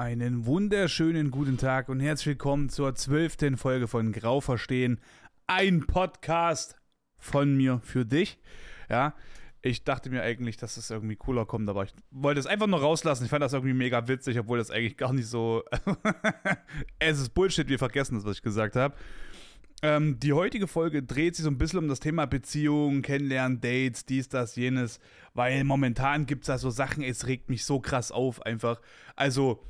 [0.00, 4.98] Einen wunderschönen guten Tag und herzlich willkommen zur zwölften Folge von Grau Verstehen.
[5.46, 6.74] Ein Podcast
[7.18, 8.38] von mir für dich.
[8.88, 9.14] Ja,
[9.60, 12.80] ich dachte mir eigentlich, dass es irgendwie cooler kommt, aber ich wollte es einfach nur
[12.80, 13.24] rauslassen.
[13.24, 15.64] Ich fand das irgendwie mega witzig, obwohl das eigentlich gar nicht so.
[16.98, 18.94] es ist Bullshit, wir vergessen das, was ich gesagt habe.
[19.82, 24.06] Ähm, die heutige Folge dreht sich so ein bisschen um das Thema Beziehungen, Kennenlernen, Dates,
[24.06, 24.98] dies, das, jenes,
[25.34, 28.80] weil momentan gibt es da so Sachen, es regt mich so krass auf einfach.
[29.14, 29.62] Also,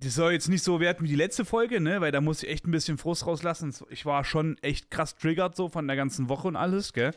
[0.00, 2.00] das soll jetzt nicht so werden wie die letzte Folge, ne?
[2.00, 3.74] Weil da muss ich echt ein bisschen Frust rauslassen.
[3.90, 7.12] Ich war schon echt krass triggert so von der ganzen Woche und alles, gell?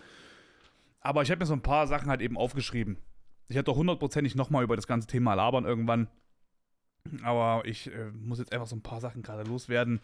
[1.02, 2.98] Aber ich habe mir so ein paar Sachen halt eben aufgeschrieben.
[3.48, 6.08] Ich hätte doch hundertprozentig nochmal über das ganze Thema labern irgendwann.
[7.24, 10.02] Aber ich äh, muss jetzt einfach so ein paar Sachen gerade loswerden.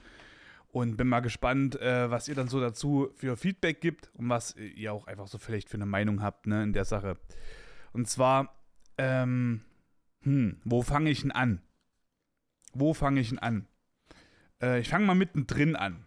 [0.71, 4.55] Und bin mal gespannt, äh, was ihr dann so dazu für Feedback gibt und was
[4.55, 7.17] ihr auch einfach so vielleicht für eine Meinung habt, ne, in der Sache.
[7.91, 8.55] Und zwar,
[8.97, 9.61] ähm,
[10.21, 11.61] hm, wo fange ich denn an?
[12.73, 13.67] Wo fange ich denn an?
[14.61, 16.05] Äh, ich fange mal mittendrin an.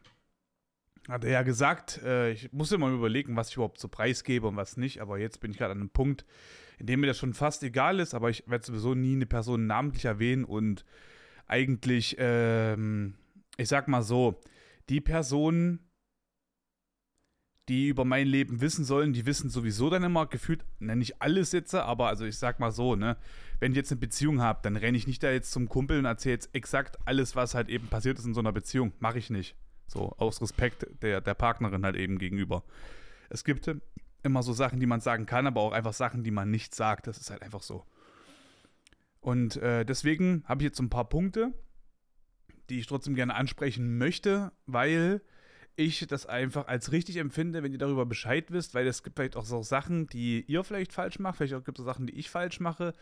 [1.08, 4.48] Hat er ja gesagt, äh, ich musste mal überlegen, was ich überhaupt zu Preis gebe
[4.48, 6.24] und was nicht, aber jetzt bin ich gerade an einem Punkt,
[6.78, 9.66] in dem mir das schon fast egal ist, aber ich werde sowieso nie eine Person
[9.66, 10.84] namentlich erwähnen und
[11.46, 13.14] eigentlich, ähm,
[13.56, 14.40] ich sag mal so,
[14.88, 15.78] die Personen,
[17.68, 21.52] die über mein Leben wissen sollen, die wissen sowieso dann immer gefühlt, ne, nicht alles
[21.52, 23.16] jetzt, aber also ich sag mal so, ne,
[23.58, 26.04] wenn ich jetzt eine Beziehung habe, dann renne ich nicht da jetzt zum Kumpel und
[26.04, 28.92] erzähle jetzt exakt alles, was halt eben passiert ist in so einer Beziehung.
[28.98, 29.56] Mache ich nicht.
[29.86, 32.64] So, aus Respekt der, der Partnerin halt eben gegenüber.
[33.30, 33.70] Es gibt
[34.22, 37.06] immer so Sachen, die man sagen kann, aber auch einfach Sachen, die man nicht sagt.
[37.06, 37.84] Das ist halt einfach so.
[39.20, 41.52] Und äh, deswegen habe ich jetzt so ein paar Punkte,
[42.68, 45.22] die ich trotzdem gerne ansprechen möchte, weil
[45.76, 49.36] ich das einfach als richtig empfinde, wenn ihr darüber Bescheid wisst, weil es gibt vielleicht
[49.36, 52.30] auch so Sachen, die ihr vielleicht falsch macht, vielleicht auch gibt es Sachen, die ich
[52.30, 52.94] falsch mache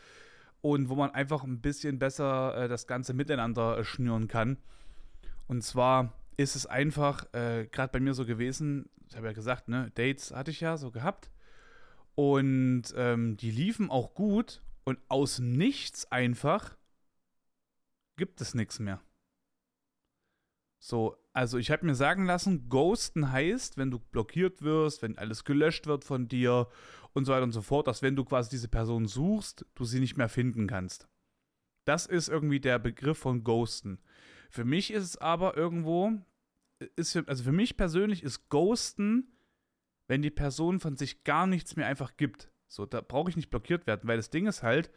[0.65, 4.57] und wo man einfach ein bisschen besser äh, das Ganze miteinander äh, schnüren kann.
[5.47, 9.67] Und zwar ist es einfach äh, gerade bei mir so gewesen, ich habe ja gesagt,
[9.67, 11.29] ne, Dates hatte ich ja so gehabt
[12.15, 16.75] und ähm, die liefen auch gut und aus nichts einfach
[18.17, 18.99] gibt es nichts mehr.
[20.79, 25.43] So, also ich habe mir sagen lassen, Ghosten heißt, wenn du blockiert wirst, wenn alles
[25.43, 26.67] gelöscht wird von dir
[27.15, 29.99] und so weiter und so fort, dass wenn du quasi diese Person suchst, du sie
[29.99, 31.07] nicht mehr finden kannst.
[31.85, 33.99] Das ist irgendwie der Begriff von Ghosten.
[34.49, 36.13] Für mich ist es aber irgendwo,
[36.95, 39.37] ist für, also für mich persönlich ist Ghosten,
[40.07, 42.51] wenn die Person von sich gar nichts mehr einfach gibt.
[42.67, 44.91] So, da brauche ich nicht blockiert werden, weil das Ding ist halt,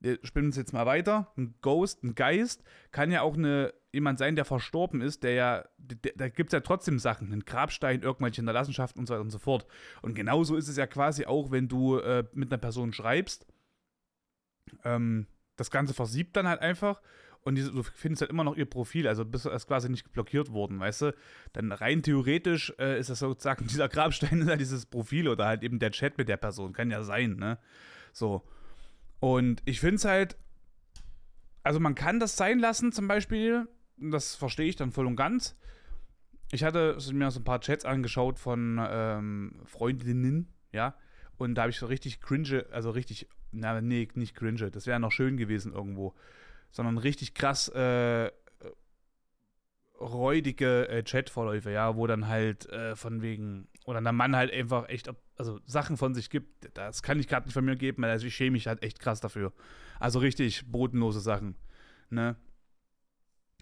[0.00, 4.18] wir spinnen uns jetzt mal weiter, ein Ghost, ein Geist, kann ja auch eine jemand
[4.18, 5.64] sein, der verstorben ist, der ja,
[6.16, 9.38] da gibt es ja trotzdem Sachen, einen Grabstein, irgendwelche Hinterlassenschaften und so weiter und so
[9.38, 9.66] fort.
[10.02, 13.46] Und genauso ist es ja quasi auch, wenn du äh, mit einer Person schreibst.
[14.84, 17.00] Ähm, das Ganze versiebt dann halt einfach
[17.44, 20.50] und diese, du findest halt immer noch ihr Profil, also bist du quasi nicht blockiert
[20.50, 21.14] worden, weißt du?
[21.52, 25.62] Dann rein theoretisch äh, ist das sozusagen, dieser Grabstein ist halt dieses Profil oder halt
[25.62, 27.58] eben der Chat mit der Person, kann ja sein, ne?
[28.12, 28.42] So.
[29.20, 30.36] Und ich finde es halt,
[31.62, 35.56] also man kann das sein lassen, zum Beispiel, das verstehe ich dann voll und ganz.
[36.52, 40.94] Ich hatte mir so ein paar Chats angeschaut von ähm, Freundinnen, ja,
[41.36, 45.00] und da habe ich so richtig cringe, also richtig, na, nee, nicht cringe, das wäre
[45.00, 46.14] noch schön gewesen irgendwo,
[46.70, 48.30] sondern richtig krass äh,
[50.00, 54.88] räudige äh, Chatverläufe, ja, wo dann halt äh, von wegen, oder der Mann halt einfach
[54.88, 58.26] echt, also Sachen von sich gibt, das kann ich gerade nicht von mir geben, also
[58.26, 59.52] ich schäme mich halt echt krass dafür.
[59.98, 61.56] Also richtig bodenlose Sachen,
[62.10, 62.36] ne.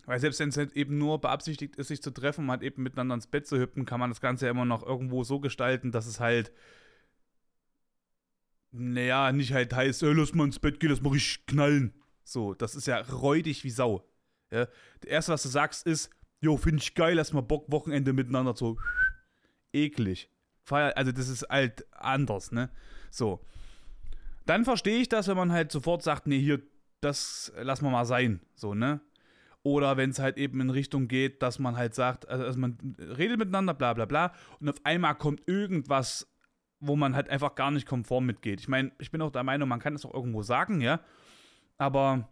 [0.04, 2.82] Weil selbst wenn es halt eben nur beabsichtigt ist, sich zu treffen, man halt eben
[2.82, 5.92] miteinander ins Bett zu hüpfen, kann man das Ganze ja immer noch irgendwo so gestalten,
[5.92, 6.52] dass es halt,
[8.72, 11.94] naja, nicht halt heißt, hey, lass mal ins Bett gehen, lass mal richtig knallen.
[12.24, 14.08] So, das ist ja räudig wie Sau.
[14.50, 14.66] Ja?
[15.00, 18.56] Das Erste, was du sagst, ist, jo, finde ich geil, lass mal Bock, Wochenende miteinander
[18.56, 18.78] so.
[19.72, 20.28] Eklig.
[20.68, 22.70] Also, das ist halt anders, ne?
[23.10, 23.44] So.
[24.46, 26.62] Dann verstehe ich das, wenn man halt sofort sagt, nee, hier,
[27.00, 28.40] das lassen wir mal sein.
[28.54, 29.00] So, ne?
[29.64, 33.38] Oder wenn es halt eben in Richtung geht, dass man halt sagt, also, man redet
[33.38, 36.28] miteinander, bla bla bla, und auf einmal kommt irgendwas,
[36.80, 38.60] wo man halt einfach gar nicht konform mitgeht.
[38.60, 41.00] Ich meine, ich bin auch der Meinung, man kann das auch irgendwo sagen, ja.
[41.78, 42.28] Aber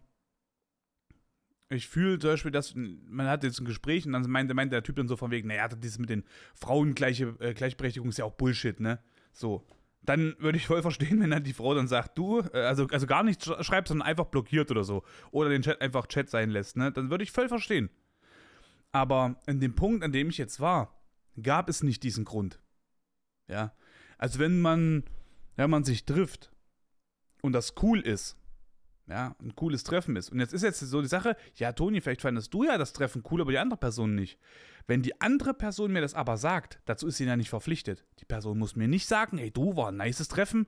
[1.69, 4.83] ich fühle zum Beispiel, dass man hat jetzt ein Gespräch und dann meinte, meinte der
[4.83, 8.25] Typ dann so von wegen, naja, das mit den Frauen gleiche, äh, Gleichberechtigung ist ja
[8.25, 8.99] auch Bullshit, ne?
[9.31, 9.65] So
[10.03, 13.05] dann würde ich voll verstehen, wenn dann die Frau dann sagt, du, äh, also, also
[13.05, 15.03] gar nichts schreibst, sondern einfach blockiert oder so.
[15.31, 16.91] Oder den Chat einfach Chat sein lässt, ne?
[16.91, 17.89] Dann würde ich voll verstehen.
[18.91, 20.99] Aber in dem Punkt, an dem ich jetzt war,
[21.41, 22.59] gab es nicht diesen Grund.
[23.47, 23.73] Ja.
[24.17, 25.03] Also wenn man,
[25.55, 26.51] wenn man sich trifft
[27.41, 28.37] und das cool ist,
[29.11, 30.31] ja, ein cooles Treffen ist.
[30.31, 33.23] Und jetzt ist jetzt so die Sache, ja, Toni, vielleicht fandest du ja das Treffen
[33.29, 34.39] cool, aber die andere Person nicht.
[34.87, 38.05] Wenn die andere Person mir das aber sagt, dazu ist sie ja nicht verpflichtet.
[38.19, 40.65] Die Person muss mir nicht sagen, ey, du, war ein nices Treffen.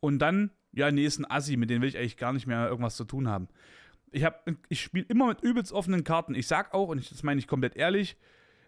[0.00, 2.66] Und dann, ja, nee, ist ein Assi, mit dem will ich eigentlich gar nicht mehr
[2.66, 3.48] irgendwas zu tun haben.
[4.10, 4.26] Ich,
[4.70, 6.34] ich spiele immer mit übelst offenen Karten.
[6.34, 8.16] Ich sag auch, und ich, das meine ich komplett ehrlich,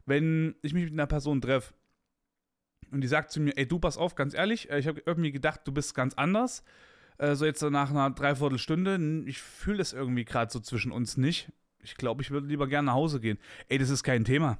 [0.04, 1.72] wenn ich mich mit einer Person treffe
[2.90, 5.32] und die sagt zu mir, ey, du, pass auf, ganz ehrlich, äh, ich habe irgendwie
[5.32, 6.62] gedacht, du bist ganz anders
[7.19, 11.52] äh, so jetzt nach einer Dreiviertelstunde, ich fühle das irgendwie gerade so zwischen uns nicht.
[11.82, 13.38] Ich glaube, ich würde lieber gerne nach Hause gehen.
[13.69, 14.58] Ey, das ist kein Thema.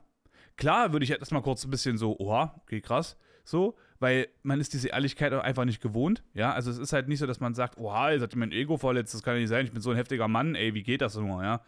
[0.57, 4.61] Klar würde ich jetzt mal kurz ein bisschen so, oha, okay, krass, so, weil man
[4.61, 7.55] ist diese Ehrlichkeit einfach nicht gewohnt, ja, also es ist halt nicht so, dass man
[7.55, 9.91] sagt, oha, jetzt hat mein Ego verletzt, das kann ja nicht sein, ich bin so
[9.91, 11.61] ein heftiger Mann, ey, wie geht das nur, ja,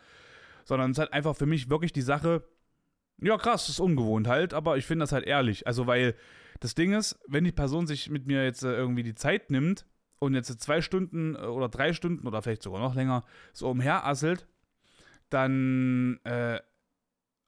[0.65, 2.45] sondern es ist halt einfach für mich wirklich die Sache,
[3.21, 6.15] ja, krass, ist ungewohnt halt, aber ich finde das halt ehrlich, also weil
[6.61, 9.85] das Ding ist, wenn die Person sich mit mir jetzt äh, irgendwie die Zeit nimmt,
[10.19, 14.47] und jetzt zwei Stunden äh, oder drei Stunden oder vielleicht sogar noch länger so umherasselt,
[15.29, 16.61] dann äh,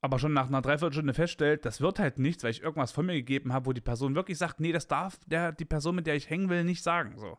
[0.00, 3.14] aber schon nach einer Dreiviertelstunde feststellt, das wird halt nichts, weil ich irgendwas von mir
[3.14, 6.14] gegeben habe, wo die Person wirklich sagt, nee, das darf der, die Person, mit der
[6.14, 7.18] ich hängen will, nicht sagen.
[7.18, 7.36] So.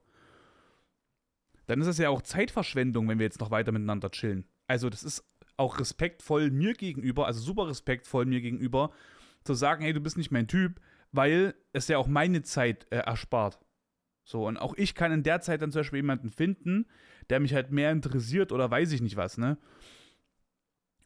[1.68, 4.46] Dann ist es ja auch Zeitverschwendung, wenn wir jetzt noch weiter miteinander chillen.
[4.68, 5.24] Also, das ist
[5.56, 8.92] auch respektvoll mir gegenüber, also super respektvoll mir gegenüber,
[9.44, 10.82] zu sagen, hey, du bist nicht mein Typ,
[11.12, 13.60] weil es ja auch meine Zeit äh, erspart.
[14.30, 16.86] So, und auch ich kann in der Zeit dann zum Beispiel jemanden finden,
[17.32, 19.58] der mich halt mehr interessiert oder weiß ich nicht was, ne?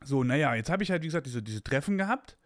[0.04, 2.38] So, naja, jetzt habe ich halt, wie gesagt, diese, diese Treffen gehabt,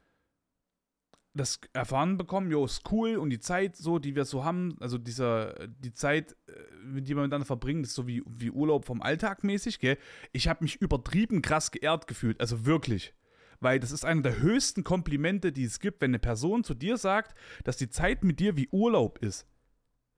[1.34, 5.00] das erfahren bekommen, jo, ist cool und die Zeit so, die wir so haben, also
[5.00, 9.44] dieser, die Zeit, äh, die wir miteinander verbringen, ist so wie, wie Urlaub vom Alltag
[9.44, 9.98] mäßig, gell?
[10.32, 13.16] Ich habe mich übertrieben krass geehrt gefühlt, also wirklich.
[13.60, 16.98] Weil das ist einer der höchsten Komplimente, die es gibt, wenn eine Person zu dir
[16.98, 19.48] sagt, dass die Zeit mit dir wie Urlaub ist.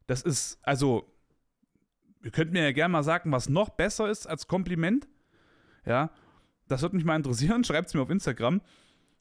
[0.10, 1.06] Das ist, also,
[2.24, 5.08] ihr könnt mir ja gerne mal sagen, was noch besser ist als Kompliment.
[5.86, 6.10] Ja,
[6.68, 7.64] das würde mich mal interessieren.
[7.64, 8.62] Schreibt es mir auf Instagram.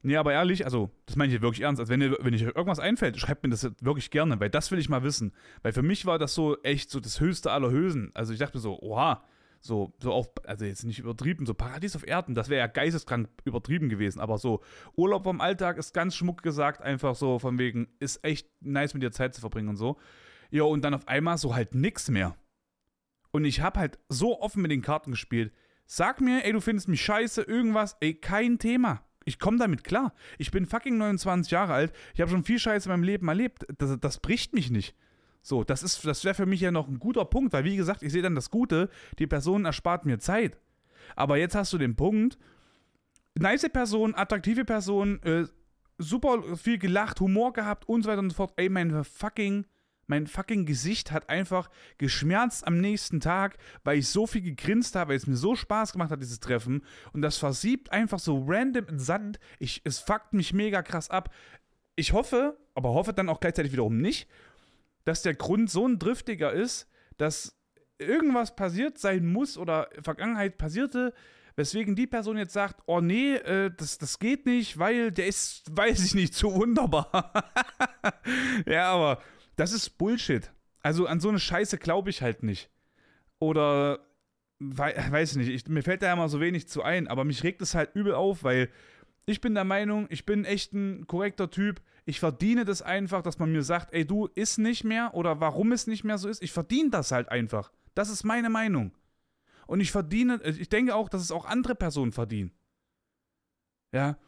[0.00, 1.78] Nee, aber ehrlich, also, das meine ich wirklich ernst.
[1.78, 4.78] Also, wenn, ihr, wenn euch irgendwas einfällt, schreibt mir das wirklich gerne, weil das will
[4.78, 5.34] ich mal wissen.
[5.60, 8.10] Weil für mich war das so echt so das Höchste aller Hösen.
[8.14, 9.22] Also, ich dachte mir so, oha,
[9.60, 13.28] so, so auf, also jetzt nicht übertrieben, so Paradies auf Erden, das wäre ja geisteskrank
[13.44, 14.20] übertrieben gewesen.
[14.20, 14.62] Aber so,
[14.96, 19.02] Urlaub vom Alltag ist ganz schmuck gesagt, einfach so von wegen, ist echt nice mit
[19.02, 19.98] dir Zeit zu verbringen und so.
[20.50, 22.36] Ja, und dann auf einmal so halt nix mehr.
[23.30, 25.52] Und ich habe halt so offen mit den Karten gespielt.
[25.86, 29.02] Sag mir, ey, du findest mich scheiße, irgendwas, ey, kein Thema.
[29.24, 30.14] Ich komme damit klar.
[30.38, 31.92] Ich bin fucking 29 Jahre alt.
[32.14, 33.66] Ich habe schon viel Scheiße in meinem Leben erlebt.
[33.76, 34.94] Das, das bricht mich nicht.
[35.42, 38.12] So, das das wäre für mich ja noch ein guter Punkt, weil wie gesagt, ich
[38.12, 40.58] sehe dann das Gute, die Person erspart mir Zeit.
[41.16, 42.38] Aber jetzt hast du den Punkt,
[43.34, 45.46] nice Person, attraktive Person, äh,
[45.98, 48.52] super viel gelacht, Humor gehabt und so weiter und so fort.
[48.56, 49.66] Ey, mein fucking
[50.08, 55.10] mein fucking Gesicht hat einfach geschmerzt am nächsten Tag, weil ich so viel gegrinst habe,
[55.10, 56.82] weil es mir so Spaß gemacht hat, dieses Treffen.
[57.12, 59.38] Und das versiebt einfach so random in Sand.
[59.58, 61.32] Ich, es fuckt mich mega krass ab.
[61.94, 64.28] Ich hoffe, aber hoffe dann auch gleichzeitig wiederum nicht,
[65.04, 67.56] dass der Grund so ein driftiger ist, dass
[67.98, 71.12] irgendwas passiert sein muss oder Vergangenheit passierte,
[71.56, 75.64] weswegen die Person jetzt sagt, oh nee, äh, das, das geht nicht, weil der ist,
[75.76, 77.52] weiß ich nicht, zu wunderbar.
[78.66, 79.20] ja, aber
[79.58, 80.52] das ist Bullshit.
[80.82, 82.70] Also an so eine Scheiße glaube ich halt nicht.
[83.40, 83.98] Oder
[84.60, 87.60] weiß nicht, ich, mir fällt da ja immer so wenig zu ein, aber mich regt
[87.60, 88.70] es halt übel auf, weil
[89.26, 91.82] ich bin der Meinung, ich bin echt ein korrekter Typ.
[92.06, 95.72] Ich verdiene das einfach, dass man mir sagt, ey, du ist nicht mehr oder warum
[95.72, 96.42] es nicht mehr so ist.
[96.42, 97.72] Ich verdiene das halt einfach.
[97.94, 98.92] Das ist meine Meinung.
[99.66, 102.52] Und ich verdiene, ich denke auch, dass es auch andere Personen verdienen.
[103.92, 104.18] Ja.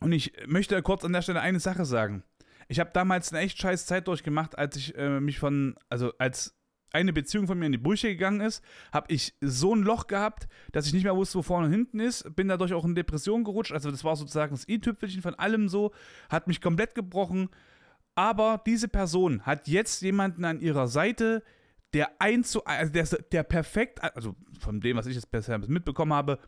[0.00, 2.24] Und ich möchte kurz an der Stelle eine Sache sagen
[2.68, 6.56] ich habe damals eine echt scheiß Zeit durchgemacht, als ich äh, mich von, also als
[6.94, 10.46] eine Beziehung von mir in die Brüche gegangen ist, habe ich so ein Loch gehabt,
[10.70, 12.36] dass ich nicht mehr wusste, wo vorne und hinten ist.
[12.36, 13.72] Bin dadurch auch in Depression gerutscht.
[13.72, 15.92] Also das war sozusagen das i-Tüpfelchen von allem so.
[16.30, 17.48] Hat mich komplett gebrochen.
[18.14, 21.42] Aber diese Person hat jetzt jemanden an ihrer Seite,
[21.94, 26.12] der ein zu, also der, der perfekt, also von dem, was ich jetzt bisher mitbekommen
[26.12, 26.38] habe,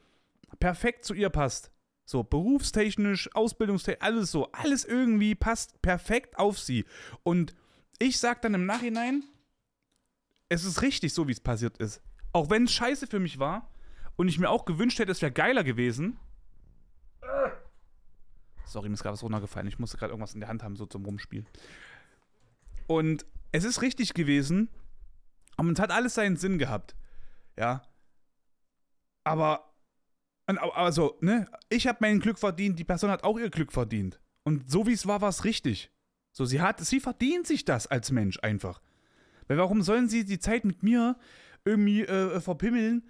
[0.61, 1.73] perfekt zu ihr passt.
[2.07, 6.85] So, berufstechnisch, ausbildungstechnisch, alles so, alles irgendwie passt perfekt auf sie.
[7.23, 7.55] Und
[7.99, 9.25] ich sag dann im Nachhinein,
[10.49, 12.01] es ist richtig so, wie es passiert ist.
[12.33, 13.71] Auch wenn es scheiße für mich war
[14.17, 16.19] und ich mir auch gewünscht hätte, es wäre geiler gewesen.
[18.65, 19.69] Sorry, mir ist gerade was runtergefallen.
[19.69, 21.47] Ich musste gerade irgendwas in der Hand haben, so zum Rumspielen.
[22.87, 24.71] Und es ist richtig gewesen,
[25.57, 26.95] und es hat alles seinen Sinn gehabt.
[27.57, 27.83] Ja.
[29.25, 29.66] Aber
[30.47, 34.21] also, ne, ich habe mein Glück verdient, die Person hat auch ihr Glück verdient.
[34.45, 35.91] Und so wie es war, war es richtig.
[36.33, 38.81] So, sie hat, sie verdient sich das als Mensch einfach.
[39.49, 41.17] Weil warum sollen sie die Zeit mit mir
[41.65, 43.03] irgendwie äh, verpimmeln,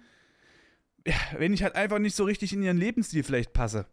[1.37, 3.85] wenn ich halt einfach nicht so richtig in ihren Lebensstil vielleicht passe.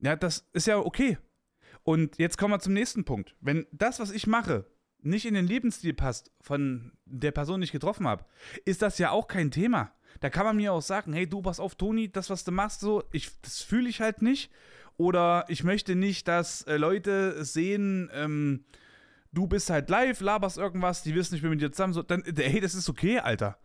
[0.00, 1.18] Ja, das ist ja okay.
[1.82, 3.36] Und jetzt kommen wir zum nächsten Punkt.
[3.40, 4.66] Wenn das, was ich mache,
[5.00, 8.24] nicht in den Lebensstil passt von der Person, die ich getroffen habe,
[8.64, 9.92] ist das ja auch kein Thema.
[10.20, 12.80] Da kann man mir auch sagen, hey, du pass auf, Toni, das, was du machst,
[12.80, 14.50] so, ich, das fühle ich halt nicht.
[14.96, 18.64] Oder ich möchte nicht, dass äh, Leute sehen, ähm,
[19.32, 22.22] du bist halt live, laberst irgendwas, die wissen, ich bin mit dir zusammen, so, dann,
[22.24, 23.58] hey, das ist okay, Alter.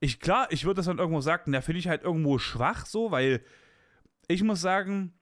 [0.00, 3.10] Ich, klar, ich würde das dann irgendwo sagen, da finde ich halt irgendwo schwach so,
[3.12, 3.42] weil
[4.28, 5.14] ich muss sagen,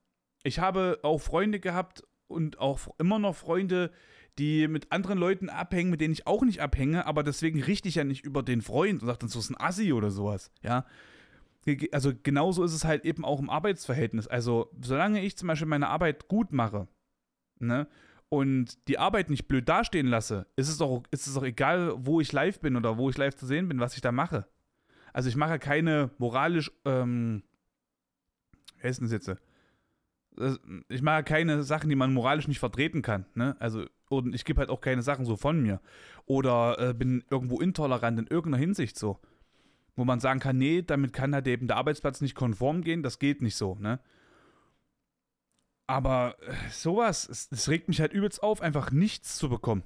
[0.42, 3.92] ich habe auch Freunde gehabt und auch immer noch Freunde,
[4.38, 7.94] die mit anderen Leuten abhängen, mit denen ich auch nicht abhänge, aber deswegen richte ich
[7.96, 10.84] ja nicht über den Freund und sage dann so ist ein Assi oder sowas, ja.
[11.92, 14.26] Also genauso ist es halt eben auch im Arbeitsverhältnis.
[14.26, 16.88] Also solange ich zum Beispiel meine Arbeit gut mache,
[17.58, 17.86] ne,
[18.28, 22.20] und die Arbeit nicht blöd dastehen lasse, ist es doch, ist es doch egal, wo
[22.20, 24.46] ich live bin oder wo ich live zu sehen bin, was ich da mache.
[25.12, 27.44] Also ich mache keine moralisch, ähm,
[28.80, 29.40] wer ist denn das jetzt?
[30.88, 33.24] Ich mache keine Sachen, die man moralisch nicht vertreten kann.
[33.34, 33.56] Ne?
[33.60, 33.86] Also
[34.18, 35.80] und ich gebe halt auch keine Sachen so von mir.
[36.26, 39.18] Oder äh, bin irgendwo intolerant in irgendeiner Hinsicht so.
[39.96, 43.18] Wo man sagen kann, nee, damit kann halt eben der Arbeitsplatz nicht konform gehen, das
[43.18, 44.00] geht nicht so, ne?
[45.86, 49.82] Aber äh, sowas, es, es regt mich halt übelst auf, einfach nichts zu bekommen.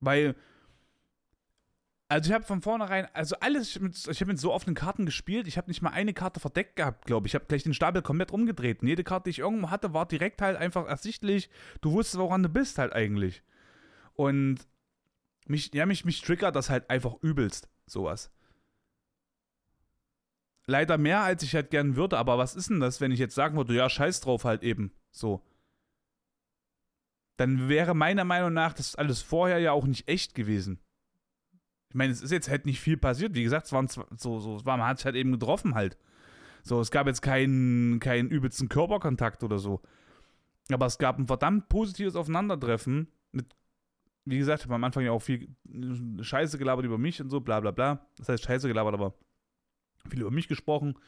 [0.00, 0.36] Weil
[2.14, 5.56] also ich habe von vornherein, also alles, ich habe mit so offenen Karten gespielt, ich
[5.56, 7.32] habe nicht mal eine Karte verdeckt gehabt, glaube ich.
[7.32, 8.82] Ich habe gleich den Stapel komplett rumgedreht.
[8.82, 11.50] Und jede Karte, die ich irgendwo hatte, war direkt halt einfach ersichtlich.
[11.80, 13.42] Du wusstest, woran du bist halt eigentlich.
[14.12, 14.60] Und
[15.48, 18.30] mich, ja, mich, mich triggert das halt einfach übelst, sowas.
[20.66, 23.34] Leider mehr, als ich halt gern würde, aber was ist denn das, wenn ich jetzt
[23.34, 25.44] sagen würde, ja, scheiß drauf halt eben, so.
[27.38, 30.78] Dann wäre meiner Meinung nach das alles vorher ja auch nicht echt gewesen.
[31.94, 33.36] Ich meine, es ist jetzt halt nicht viel passiert.
[33.36, 34.04] Wie gesagt, es waren so,
[34.40, 35.96] so, man hat sich halt eben getroffen halt.
[36.64, 39.80] So, es gab jetzt keinen, keinen übelsten Körperkontakt oder so.
[40.72, 43.06] Aber es gab ein verdammt positives Aufeinandertreffen.
[43.30, 43.54] Mit,
[44.24, 45.54] wie gesagt, ich habe am Anfang ja auch viel
[46.20, 48.04] Scheiße gelabert über mich und so, bla bla bla.
[48.16, 49.14] Das heißt Scheiße gelabert, aber
[50.08, 50.98] viel über mich gesprochen.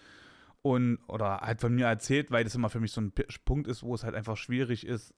[0.63, 3.13] Und, oder halt von mir erzählt, weil das immer für mich so ein
[3.45, 5.13] Punkt ist, wo es halt einfach schwierig ist.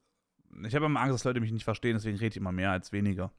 [0.64, 2.90] Ich habe immer Angst, dass Leute mich nicht verstehen, deswegen rede ich immer mehr als
[2.92, 3.32] weniger.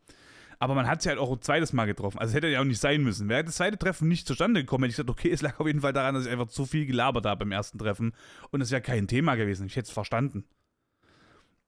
[0.62, 2.20] Aber man hat sie halt auch ein zweites Mal getroffen.
[2.20, 3.30] Also hätte ja auch nicht sein müssen.
[3.30, 5.80] Wäre das zweite Treffen nicht zustande gekommen, hätte ich gesagt, okay, es lag auf jeden
[5.80, 8.14] Fall daran, dass ich einfach zu viel gelabert habe beim ersten Treffen.
[8.52, 9.68] Und es wäre kein Thema gewesen.
[9.68, 10.44] Ich hätte es verstanden.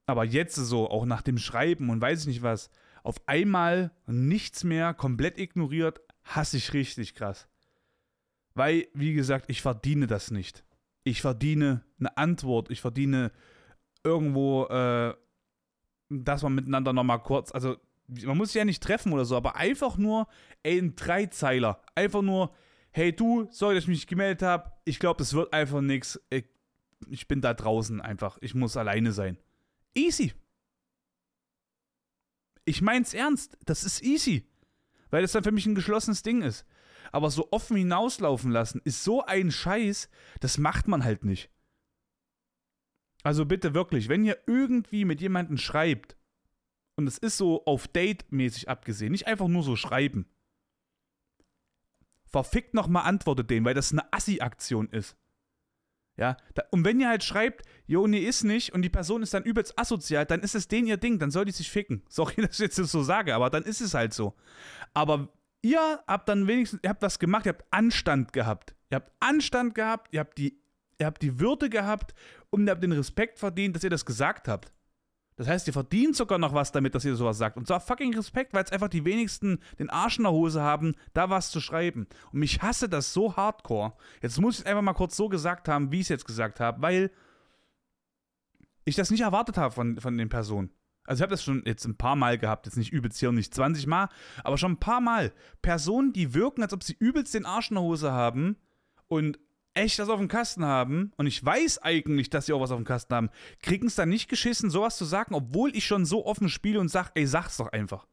[0.04, 2.70] Aber jetzt so, auch nach dem Schreiben und weiß ich nicht was,
[3.02, 7.48] auf einmal nichts mehr, komplett ignoriert, hasse ich richtig krass.
[8.54, 10.64] Weil, wie gesagt, ich verdiene das nicht.
[11.04, 13.32] Ich verdiene eine Antwort, ich verdiene
[14.04, 15.14] irgendwo, äh,
[16.10, 17.76] dass man miteinander nochmal kurz, also
[18.24, 20.28] man muss sich ja nicht treffen oder so, aber einfach nur,
[20.64, 21.82] ein Dreizeiler.
[21.94, 22.54] Einfach nur,
[22.92, 24.72] hey du, sorry, dass ich mich gemeldet habe.
[24.84, 26.20] Ich glaube, das wird einfach nichts.
[26.30, 26.44] Ich,
[27.08, 28.38] ich bin da draußen einfach.
[28.40, 29.38] Ich muss alleine sein.
[29.94, 30.32] Easy.
[32.64, 33.58] Ich mein's ernst.
[33.64, 34.48] Das ist easy.
[35.10, 36.64] Weil das dann für mich ein geschlossenes Ding ist.
[37.10, 40.08] Aber so offen hinauslaufen lassen ist so ein Scheiß,
[40.40, 41.50] das macht man halt nicht.
[43.22, 46.16] Also bitte wirklich, wenn ihr irgendwie mit jemandem schreibt
[47.02, 50.26] und es ist so auf Date-mäßig abgesehen, nicht einfach nur so schreiben.
[52.26, 55.16] Verfickt nochmal antwortet denen, weil das eine Assi-Aktion ist.
[56.16, 56.36] Ja,
[56.70, 59.78] und wenn ihr halt schreibt, jo, nee, ist nicht, und die Person ist dann übelst
[59.78, 62.02] asozial, dann ist es denen ihr Ding, dann soll die sich ficken.
[62.08, 64.34] Sorry, dass ich jetzt so sage, aber dann ist es halt so.
[64.94, 65.28] Aber
[65.62, 68.76] ihr habt dann wenigstens, ihr habt was gemacht, ihr habt Anstand gehabt.
[68.90, 70.62] Ihr habt Anstand gehabt, ihr habt die,
[70.98, 72.14] ihr habt die Würde gehabt
[72.50, 74.70] und ihr habt den Respekt verdient, dass ihr das gesagt habt.
[75.36, 77.56] Das heißt, ihr verdient sogar noch was damit, dass ihr sowas sagt.
[77.56, 80.94] Und zwar fucking Respekt, weil es einfach die wenigsten den Arsch in der Hose haben,
[81.14, 82.06] da was zu schreiben.
[82.32, 83.94] Und mich hasse das so hardcore.
[84.20, 86.60] Jetzt muss ich es einfach mal kurz so gesagt haben, wie ich es jetzt gesagt
[86.60, 87.10] habe, weil
[88.84, 90.70] ich das nicht erwartet habe von, von den Personen.
[91.04, 93.34] Also ich habe das schon jetzt ein paar Mal gehabt, jetzt nicht übelst hier und
[93.34, 94.08] nicht 20 Mal,
[94.44, 95.32] aber schon ein paar Mal.
[95.60, 98.56] Personen, die wirken, als ob sie übelst den Arsch in der Hose haben
[99.08, 99.38] und
[99.74, 102.78] echt was auf dem Kasten haben und ich weiß eigentlich, dass sie auch was auf
[102.78, 103.30] dem Kasten haben,
[103.62, 106.88] kriegen es dann nicht geschissen, sowas zu sagen, obwohl ich schon so offen spiele und
[106.88, 108.06] sag, ey, sag's doch einfach.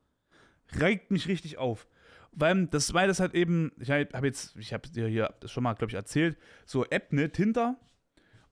[0.79, 1.87] Regt mich richtig auf.
[2.31, 5.63] Weil das, weil das halt eben, ich habe jetzt, ich habe dir hier das schon
[5.63, 7.77] mal, glaube ich, erzählt, so App, ne, Tinder.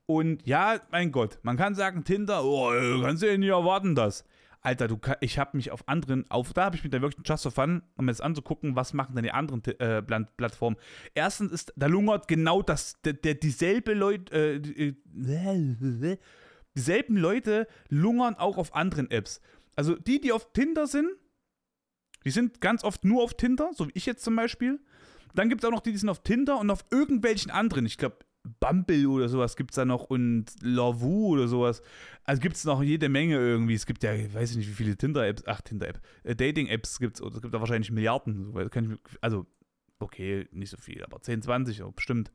[0.06, 2.72] Und ja, mein Gott, man kann sagen, Tinder, oh,
[3.02, 4.24] kannst du ja nicht erwarten, das.
[4.60, 7.44] Alter, du, ich habe mich auf anderen, auf, da habe ich mich da wirklich just
[7.44, 10.76] for fun, um mir das anzugucken, was machen denn die anderen äh, Plattformen.
[11.14, 16.18] Erstens ist, da lungert genau das, der, der dieselbe Leute, äh, äh,
[16.76, 19.40] dieselben Leute lungern auch auf anderen Apps.
[19.76, 21.08] Also die, die auf Tinder sind,
[22.24, 24.80] die sind ganz oft nur auf Tinder, so wie ich jetzt zum Beispiel.
[25.34, 27.86] Dann gibt es auch noch die, die sind auf Tinder und auf irgendwelchen anderen.
[27.86, 28.18] Ich glaube,
[28.60, 31.82] Bumble oder sowas gibt es da noch und Lavu oder sowas.
[32.24, 33.74] Also gibt es noch jede Menge irgendwie.
[33.74, 37.34] Es gibt ja, ich weiß nicht, wie viele Tinder-Apps, ach, Tinder-App, äh, Dating-Apps gibt es,
[37.34, 38.52] es gibt da wahrscheinlich Milliarden.
[39.20, 39.46] Also,
[39.98, 42.30] okay, nicht so viel, aber 10, 20, oh, bestimmt.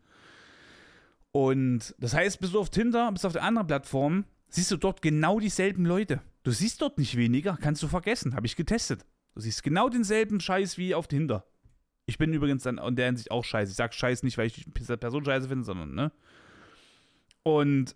[1.31, 5.01] Und das heißt, bist du auf Tinder, bist auf der anderen Plattform, siehst du dort
[5.01, 6.21] genau dieselben Leute.
[6.43, 9.05] Du siehst dort nicht weniger, kannst du vergessen, habe ich getestet.
[9.33, 11.45] Du siehst genau denselben Scheiß wie auf Tinder.
[12.05, 13.71] Ich bin übrigens dann in der Hinsicht auch scheiße.
[13.71, 16.11] Ich sag Scheiß nicht, weil ich die Person scheiße finde, sondern, ne?
[17.43, 17.95] Und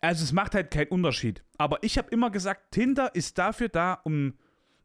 [0.00, 1.44] also es macht halt keinen Unterschied.
[1.58, 4.34] Aber ich habe immer gesagt, Tinder ist dafür da, um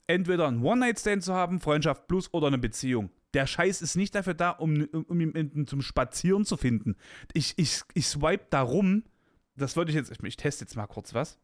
[0.07, 3.09] entweder einen One-Night-Stand zu haben, Freundschaft plus oder eine Beziehung.
[3.33, 6.95] Der Scheiß ist nicht dafür da, um, um ihn zum Spazieren zu finden.
[7.33, 9.03] Ich, ich, ich swipe da rum.
[9.55, 11.39] Das würde ich jetzt, ich, ich teste jetzt mal kurz was.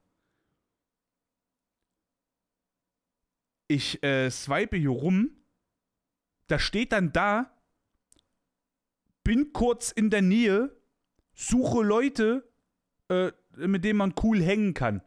[3.68, 5.32] Ich äh, swipe hier rum
[6.52, 7.50] da steht dann da,
[9.24, 10.76] bin kurz in der Nähe,
[11.34, 12.52] suche Leute,
[13.08, 15.02] äh, mit denen man cool hängen kann.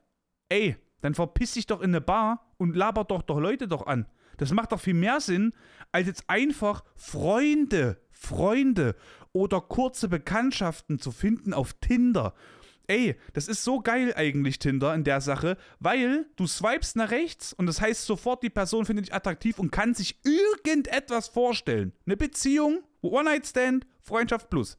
[0.48, 4.06] Ey, dann verpiss dich doch in eine Bar und laber doch doch Leute doch an.
[4.38, 5.52] Das macht doch viel mehr Sinn,
[5.92, 8.96] als jetzt einfach Freunde, Freunde
[9.32, 12.34] oder kurze Bekanntschaften zu finden auf Tinder
[12.86, 17.52] Ey, das ist so geil eigentlich, Tinder, in der Sache, weil du swipest nach rechts
[17.54, 21.92] und das heißt sofort, die Person findet dich attraktiv und kann sich irgendetwas vorstellen.
[22.04, 24.76] Eine Beziehung, One-Night-Stand, Freundschaft plus.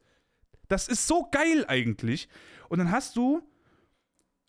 [0.68, 2.28] Das ist so geil eigentlich.
[2.70, 3.42] Und dann hast du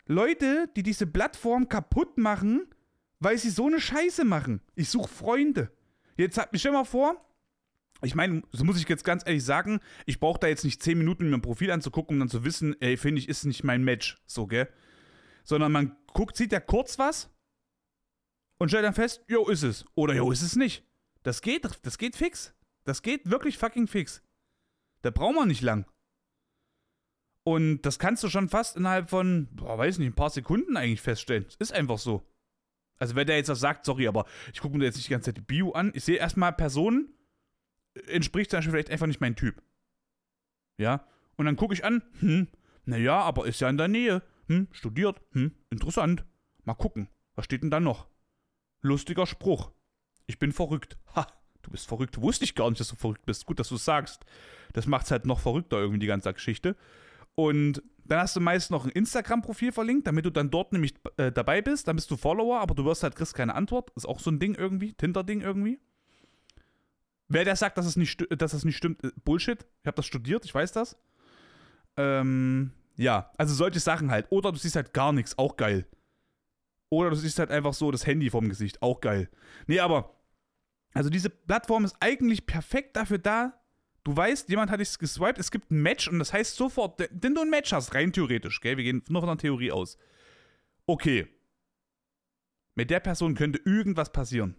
[0.05, 2.67] Leute, die diese Plattform kaputt machen,
[3.19, 4.61] weil sie so eine Scheiße machen.
[4.75, 5.71] Ich suche Freunde.
[6.15, 7.26] Jetzt stell mal vor,
[8.01, 10.97] ich meine, so muss ich jetzt ganz ehrlich sagen, ich brauche da jetzt nicht 10
[10.97, 13.83] Minuten, mir ein Profil anzugucken, um dann zu wissen, ey, finde ich, ist nicht mein
[13.83, 14.69] Match, so, gell?
[15.43, 17.29] Sondern man guckt, sieht ja kurz was
[18.59, 19.85] und stellt dann fest, jo, ist es.
[19.95, 20.83] Oder jo, ist es nicht.
[21.23, 22.53] Das geht, das geht fix.
[22.83, 24.21] Das geht wirklich fucking fix.
[25.01, 25.85] Da braucht man nicht lang.
[27.43, 31.01] Und das kannst du schon fast innerhalb von, boah, weiß nicht, ein paar Sekunden eigentlich
[31.01, 31.45] feststellen.
[31.47, 32.25] Es ist einfach so.
[32.99, 35.27] Also, wenn der jetzt was sagt, sorry, aber ich gucke mir jetzt nicht die ganze
[35.27, 35.91] Zeit die Bio an.
[35.93, 37.13] Ich sehe erstmal Personen,
[38.07, 39.61] entspricht zum Beispiel vielleicht einfach nicht mein Typ.
[40.77, 41.05] Ja?
[41.35, 42.47] Und dann gucke ich an, hm,
[42.85, 44.23] naja, aber ist ja in der Nähe.
[44.47, 46.25] Hm, studiert, hm, interessant.
[46.63, 48.07] Mal gucken, was steht denn da noch?
[48.81, 49.71] Lustiger Spruch.
[50.25, 50.97] Ich bin verrückt.
[51.15, 51.27] Ha,
[51.61, 52.21] du bist verrückt.
[52.21, 53.45] Wusste ich gar nicht, dass du verrückt bist.
[53.45, 54.25] Gut, dass du es sagst.
[54.73, 56.75] Das macht es halt noch verrückter irgendwie, die ganze Geschichte.
[57.35, 61.31] Und dann hast du meist noch ein Instagram-Profil verlinkt, damit du dann dort nämlich äh,
[61.31, 61.87] dabei bist.
[61.87, 63.91] Dann bist du Follower, aber du wirst halt, kriegst keine Antwort.
[63.95, 65.79] Ist auch so ein Ding irgendwie, Tinder-Ding irgendwie.
[67.29, 69.65] Wer der sagt, dass es nicht, dass es nicht stimmt, äh, Bullshit.
[69.81, 70.97] Ich habe das studiert, ich weiß das.
[71.97, 74.27] Ähm, ja, also solche Sachen halt.
[74.29, 75.85] Oder du siehst halt gar nichts, auch geil.
[76.89, 79.29] Oder du siehst halt einfach so das Handy vom Gesicht, auch geil.
[79.67, 80.15] Nee, aber,
[80.93, 83.61] also diese Plattform ist eigentlich perfekt dafür da.
[84.03, 87.35] Du weißt, jemand hat dich geswiped, es gibt ein Match und das heißt sofort, wenn
[87.35, 89.97] du ein Match hast, rein theoretisch, gell, wir gehen nur von der Theorie aus.
[90.85, 91.27] Okay.
[92.75, 94.55] Mit der Person könnte irgendwas passieren.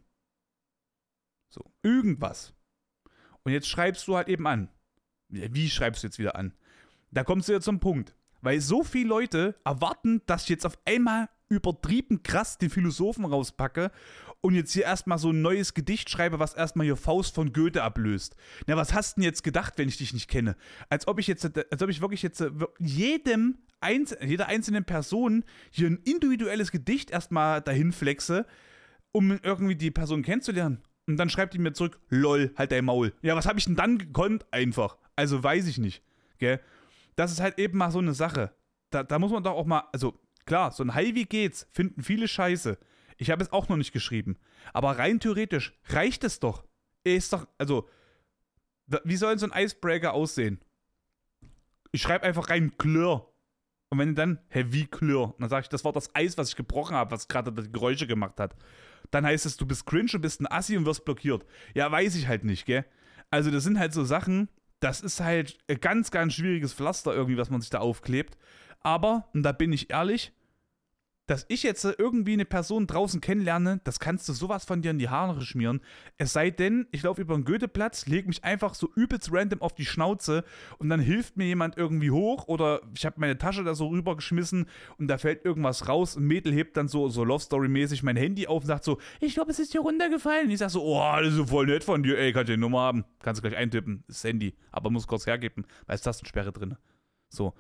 [1.48, 2.52] So, irgendwas.
[3.44, 4.68] Und jetzt schreibst du halt eben an.
[5.28, 6.54] Wie schreibst du jetzt wieder an?
[7.10, 8.14] Da kommst du jetzt zum Punkt.
[8.40, 13.90] Weil so viele Leute erwarten, dass ich jetzt auf einmal übertrieben krass den Philosophen rauspacke
[14.40, 17.82] und jetzt hier erstmal so ein neues Gedicht schreibe, was erstmal hier Faust von Goethe
[17.82, 18.36] ablöst.
[18.66, 20.56] Na, was hast du denn jetzt gedacht, wenn ich dich nicht kenne?
[20.88, 22.44] Als ob ich jetzt, als ob ich wirklich jetzt
[22.78, 23.58] jedem,
[24.20, 28.46] jeder einzelnen Person hier ein individuelles Gedicht erstmal dahin flexe,
[29.10, 30.82] um irgendwie die Person kennenzulernen.
[31.08, 33.14] Und dann schreibt die mir zurück, lol, halt dein Maul.
[33.22, 34.44] Ja, was habe ich denn dann gekonnt?
[34.50, 34.98] Einfach.
[35.16, 36.04] Also weiß ich nicht.
[36.36, 36.60] Gell?
[37.16, 38.52] Das ist halt eben mal so eine Sache.
[38.90, 41.66] Da, da muss man doch auch mal, also klar, so ein Hi, wie geht's?
[41.72, 42.76] Finden viele scheiße.
[43.16, 44.36] Ich habe es auch noch nicht geschrieben.
[44.74, 46.66] Aber rein theoretisch reicht es doch.
[47.04, 47.88] Ist doch, also,
[49.04, 50.60] wie soll so ein Icebreaker aussehen?
[51.90, 53.26] Ich schreibe einfach rein Klirr.
[53.90, 55.34] Und wenn dann, hä, wie Klirr?
[55.38, 58.06] dann sage ich, das war das Eis, was ich gebrochen habe, was gerade die Geräusche
[58.06, 58.54] gemacht hat
[59.10, 61.44] dann heißt es, du bist cringe und bist ein Assi und wirst blockiert.
[61.74, 62.84] Ja, weiß ich halt nicht, gell?
[63.30, 64.48] Also, das sind halt so Sachen,
[64.80, 68.38] das ist halt ein ganz, ganz schwieriges Pflaster irgendwie, was man sich da aufklebt.
[68.80, 70.32] Aber, und da bin ich ehrlich,
[71.28, 74.98] dass ich jetzt irgendwie eine Person draußen kennenlerne, das kannst du sowas von dir in
[74.98, 75.80] die Haare schmieren.
[76.16, 79.74] Es sei denn, ich laufe über den Goetheplatz, lege mich einfach so übelst random auf
[79.74, 80.42] die Schnauze
[80.78, 84.66] und dann hilft mir jemand irgendwie hoch oder ich habe meine Tasche da so rübergeschmissen
[84.96, 88.46] und da fällt irgendwas raus und Mädel hebt dann so, so Love Story-mäßig mein Handy
[88.46, 90.46] auf und sagt so, ich glaube, es ist hier runtergefallen.
[90.46, 92.60] Und ich sag so, oh, das ist voll nett von dir, ey, kannst du die
[92.60, 93.04] Nummer haben.
[93.20, 96.76] Kannst du gleich eintippen, das Handy, aber muss kurz hergeben, weil es Tastensperre drin.
[97.28, 97.52] So.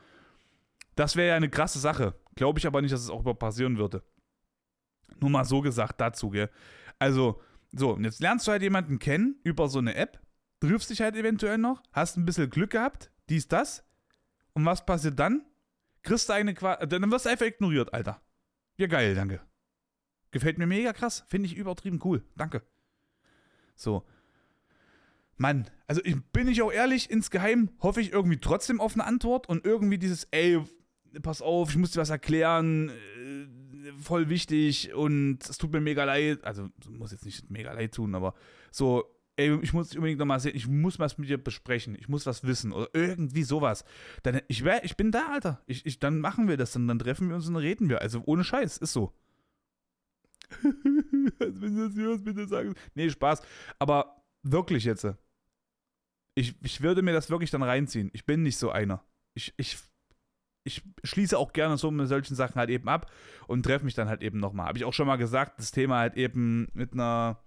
[0.98, 2.14] Das wäre ja eine krasse Sache.
[2.34, 4.02] Glaube ich aber nicht, dass es auch passieren würde.
[5.20, 6.50] Nur mal so gesagt dazu, gell?
[6.98, 10.20] Also, so, und jetzt lernst du halt jemanden kennen über so eine App
[10.60, 13.84] triffst dich halt eventuell noch, hast ein bisschen Glück gehabt, dies, das.
[14.54, 15.44] Und was passiert dann?
[16.02, 18.20] Kriegst du eine Qua dann wirst du einfach ignoriert, Alter.
[18.76, 19.40] Ja, geil, danke.
[20.30, 21.24] Gefällt mir mega krass.
[21.28, 22.24] Finde ich übertrieben cool.
[22.36, 22.62] Danke.
[23.76, 24.04] So.
[25.36, 29.48] Mann, also ich bin ich auch ehrlich, insgeheim hoffe ich irgendwie trotzdem auf eine Antwort
[29.48, 30.60] und irgendwie dieses, ey,
[31.22, 36.04] pass auf, ich muss dir was erklären, äh, voll wichtig und es tut mir mega
[36.04, 36.44] leid.
[36.44, 38.34] Also, muss jetzt nicht mega leid tun, aber
[38.70, 39.04] so,
[39.36, 42.26] ey, ich muss dich unbedingt nochmal sehen, ich muss was mit dir besprechen, ich muss
[42.26, 43.84] was wissen oder irgendwie sowas.
[44.22, 45.62] Dann, ich, wär, ich bin da, Alter.
[45.66, 48.00] Ich, ich, dann machen wir das, dann, dann treffen wir uns und dann reden wir.
[48.00, 49.14] Also ohne Scheiß, ist so.
[51.40, 52.74] Als wenn das hier was bitte sagen.
[52.94, 53.42] Nee, Spaß.
[53.78, 55.06] Aber wirklich jetzt.
[56.34, 58.10] Ich, ich würde mir das wirklich dann reinziehen.
[58.12, 59.04] Ich bin nicht so einer.
[59.34, 59.78] Ich, ich,
[60.68, 63.10] ich schließe auch gerne so mit solchen Sachen halt eben ab
[63.46, 64.66] und treffe mich dann halt eben nochmal.
[64.66, 67.40] Habe ich auch schon mal gesagt, das Thema halt eben mit einer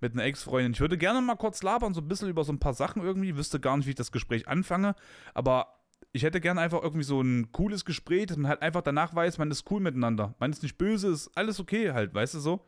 [0.00, 0.72] mit einer Ex-Freundin.
[0.72, 3.36] Ich würde gerne mal kurz labern, so ein bisschen über so ein paar Sachen irgendwie.
[3.36, 4.94] Wüsste gar nicht, wie ich das Gespräch anfange.
[5.34, 5.78] Aber
[6.12, 9.38] ich hätte gerne einfach irgendwie so ein cooles Gespräch, dass man halt einfach danach weiß,
[9.38, 10.34] man ist cool miteinander.
[10.38, 12.64] Man ist nicht böse, ist alles okay halt, weißt du so?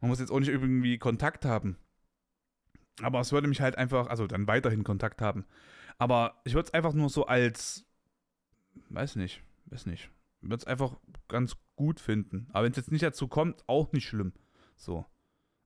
[0.00, 1.76] Man muss jetzt auch nicht irgendwie Kontakt haben.
[3.02, 5.44] Aber es würde mich halt einfach, also dann weiterhin Kontakt haben.
[5.98, 7.84] Aber ich würde es einfach nur so als,
[8.90, 10.10] weiß nicht, weiß nicht.
[10.40, 10.96] Ich würde es einfach
[11.28, 12.48] ganz gut finden.
[12.52, 14.32] Aber wenn es jetzt nicht dazu kommt, auch nicht schlimm.
[14.76, 15.04] So.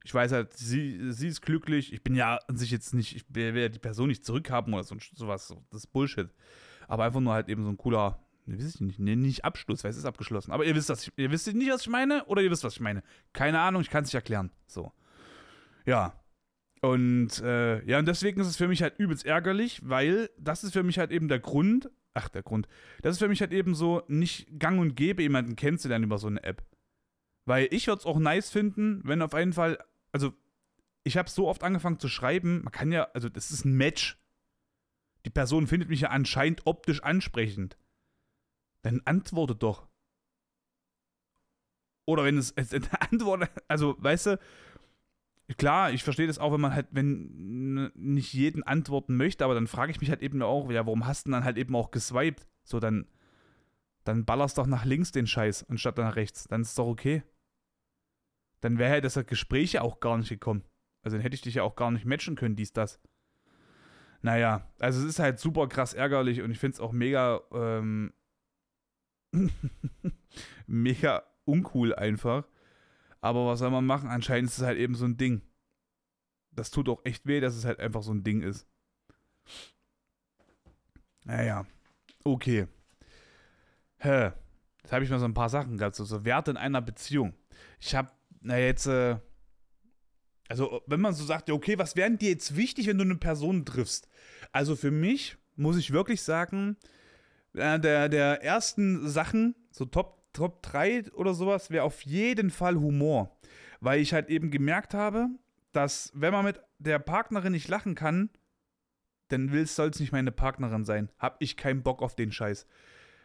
[0.04, 1.92] Ich weiß halt, sie, sie ist glücklich.
[1.92, 4.82] Ich bin ja an sich jetzt nicht, ich will ja die Person nicht zurückhaben oder
[4.82, 5.54] so, sowas.
[5.70, 6.28] Das ist Bullshit.
[6.88, 9.84] Aber einfach nur halt eben so ein cooler, ne, weiß ich nicht, ne, nicht Abschluss,
[9.84, 10.52] weil es ist abgeschlossen.
[10.52, 12.74] Aber ihr wisst, was ich, ihr wisst nicht, was ich meine, oder ihr wisst, was
[12.74, 13.02] ich meine.
[13.32, 14.50] Keine Ahnung, ich kann es nicht erklären.
[14.66, 14.92] So.
[15.86, 16.18] Ja.
[16.80, 20.72] Und äh, ja, und deswegen ist es für mich halt übelst ärgerlich, weil das ist
[20.72, 22.68] für mich halt eben der Grund, ach, der Grund,
[23.02, 26.26] das ist für mich halt eben so nicht gang und gäbe, jemanden kennenzulernen über so
[26.26, 26.64] eine App.
[27.44, 29.78] Weil ich würde es auch nice finden, wenn auf jeden Fall
[30.12, 30.34] also
[31.04, 34.18] ich habe so oft angefangen zu schreiben, man kann ja, also das ist ein Match.
[35.24, 37.76] Die Person findet mich ja anscheinend optisch ansprechend.
[38.82, 39.88] Dann antworte doch.
[42.06, 42.72] Oder wenn es, es
[43.10, 44.38] Antwort, also weißt du,
[45.58, 49.66] klar, ich verstehe das auch, wenn man halt, wenn nicht jeden antworten möchte, aber dann
[49.66, 52.46] frage ich mich halt eben auch, ja, warum hast du dann halt eben auch geswiped?
[52.64, 53.06] So, dann,
[54.04, 56.44] dann ballerst doch nach links den Scheiß anstatt nach rechts.
[56.48, 57.22] Dann ist doch okay
[58.62, 60.64] dann wäre ja das Gespräch ja auch gar nicht gekommen.
[61.02, 63.00] Also dann hätte ich dich ja auch gar nicht matchen können, dies, das.
[64.22, 68.12] Naja, also es ist halt super krass ärgerlich und ich finde es auch mega, ähm,
[70.66, 72.44] mega uncool einfach.
[73.22, 74.10] Aber was soll man machen?
[74.10, 75.40] Anscheinend ist es halt eben so ein Ding.
[76.50, 78.66] Das tut auch echt weh, dass es halt einfach so ein Ding ist.
[81.24, 81.64] Naja,
[82.24, 82.66] okay.
[83.98, 84.32] Hä.
[84.82, 87.34] Jetzt habe ich mal so ein paar Sachen gehabt, so, so Werte in einer Beziehung.
[87.80, 89.18] Ich habe na jetzt, äh,
[90.48, 93.64] also wenn man so sagt, okay, was wären dir jetzt wichtig, wenn du eine Person
[93.64, 94.08] triffst?
[94.50, 96.76] Also für mich muss ich wirklich sagen,
[97.54, 102.76] äh, der, der ersten Sachen, so Top, Top 3 oder sowas, wäre auf jeden Fall
[102.76, 103.36] Humor.
[103.80, 105.28] Weil ich halt eben gemerkt habe,
[105.72, 108.30] dass wenn man mit der Partnerin nicht lachen kann,
[109.28, 111.10] dann soll es nicht meine Partnerin sein.
[111.18, 112.66] Hab ich keinen Bock auf den Scheiß.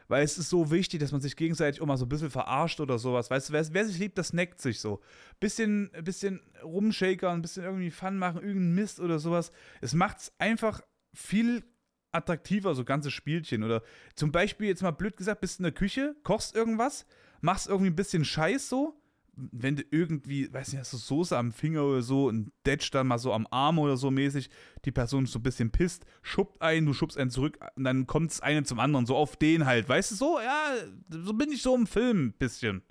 [0.08, 2.98] Weil es ist so wichtig, dass man sich gegenseitig mal so ein bisschen verarscht oder
[2.98, 3.30] sowas.
[3.30, 5.02] Weißt du, wer, wer sich liebt, das neckt sich so.
[5.40, 9.52] Bisschen, bisschen rumshakern, ein bisschen irgendwie Fun machen, irgendeinen Mist oder sowas.
[9.82, 10.82] Es macht es einfach
[11.14, 11.64] viel
[12.12, 13.64] attraktiver, so ganze Spielchen.
[13.64, 13.84] Oder
[14.16, 17.06] zum Beispiel, jetzt mal blöd gesagt, bist in der Küche, kochst irgendwas,
[17.42, 19.00] machst irgendwie ein bisschen Scheiß so
[19.38, 23.08] wenn du irgendwie, weiß nicht, hast du Soße am Finger oder so und detscht dann
[23.08, 24.50] mal so am Arm oder so mäßig,
[24.84, 28.08] die Person ist so ein bisschen pisst, schubbt einen, du schubst einen zurück und dann
[28.08, 30.74] kommt es eine zum anderen, so auf den halt, weißt du, so, ja,
[31.10, 32.82] so bin ich so im Film ein bisschen.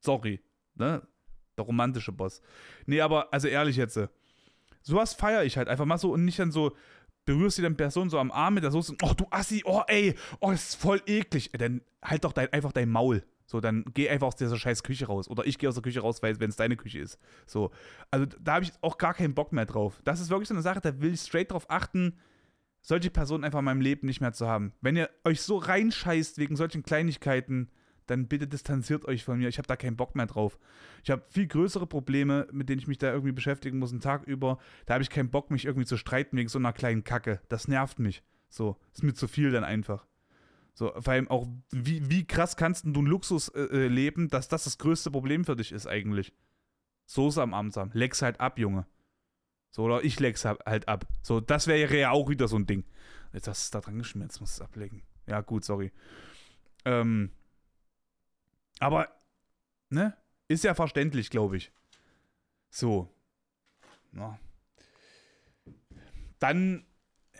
[0.00, 0.40] Sorry,
[0.74, 1.02] ne?
[1.56, 2.42] Der romantische Boss.
[2.84, 3.98] Nee, aber, also ehrlich jetzt,
[4.82, 6.76] sowas feiere ich halt einfach mal so und nicht dann so,
[7.24, 10.14] berührst du die Person so am Arm mit der Soße, oh du Assi, oh ey,
[10.40, 11.50] oh, das ist voll eklig.
[11.52, 13.24] Dann halt doch dein, einfach dein Maul.
[13.46, 15.28] So, dann geh einfach aus dieser scheiß Küche raus.
[15.28, 17.18] Oder ich gehe aus der Küche raus, wenn es deine Küche ist.
[17.46, 17.70] So.
[18.10, 20.00] Also da habe ich auch gar keinen Bock mehr drauf.
[20.04, 22.18] Das ist wirklich so eine Sache, da will ich straight drauf achten,
[22.80, 24.72] solche Personen einfach in meinem Leben nicht mehr zu haben.
[24.80, 27.70] Wenn ihr euch so reinscheißt wegen solchen Kleinigkeiten,
[28.06, 29.48] dann bitte distanziert euch von mir.
[29.48, 30.58] Ich habe da keinen Bock mehr drauf.
[31.02, 34.24] Ich habe viel größere Probleme, mit denen ich mich da irgendwie beschäftigen muss, einen Tag
[34.24, 34.58] über.
[34.86, 37.40] Da habe ich keinen Bock, mich irgendwie zu streiten wegen so einer kleinen Kacke.
[37.48, 38.22] Das nervt mich.
[38.48, 40.06] So, ist mir zu viel dann einfach.
[40.74, 44.48] So, vor allem auch, wie, wie krass kannst du ein Luxus äh, äh, leben, dass
[44.48, 46.32] das das größte Problem für dich ist eigentlich.
[47.06, 47.90] Soße am haben.
[47.92, 48.86] Leck's halt ab, Junge.
[49.70, 51.06] So, oder ich leck's halt ab.
[51.22, 52.84] So, das wäre ja auch wieder so ein Ding.
[53.32, 55.02] Jetzt hast du es da dran geschmiert, muss es ablegen.
[55.26, 55.92] Ja, gut, sorry.
[56.84, 57.30] Ähm,
[58.80, 59.08] aber,
[59.90, 60.16] ne?
[60.48, 61.72] Ist ja verständlich, glaube ich.
[62.70, 63.08] So.
[64.12, 64.38] Ja.
[66.38, 66.84] Dann,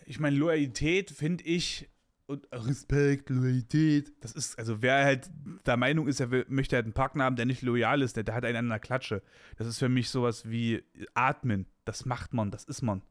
[0.06, 1.88] ich meine, Loyalität finde ich
[2.26, 5.30] und Respekt, Loyalität, das ist, also wer halt
[5.66, 8.34] der Meinung ist, er möchte halt einen Partner haben, der nicht loyal ist, der, der
[8.34, 9.22] hat einen an der Klatsche.
[9.56, 11.66] Das ist für mich sowas wie Atmen.
[11.84, 13.02] Das macht man, das ist man.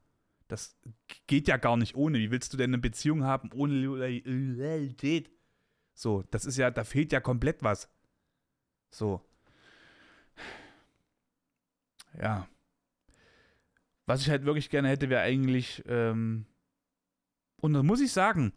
[0.47, 0.75] Das
[1.27, 2.17] geht ja gar nicht ohne.
[2.17, 5.29] Wie willst du denn eine Beziehung haben ohne Loyalität?
[5.93, 7.89] So, das ist ja, da fehlt ja komplett was.
[8.93, 9.21] So.
[12.21, 12.47] Ja.
[14.05, 16.45] Was ich halt wirklich gerne hätte, wäre eigentlich, ähm,
[17.61, 18.53] und das muss ich sagen,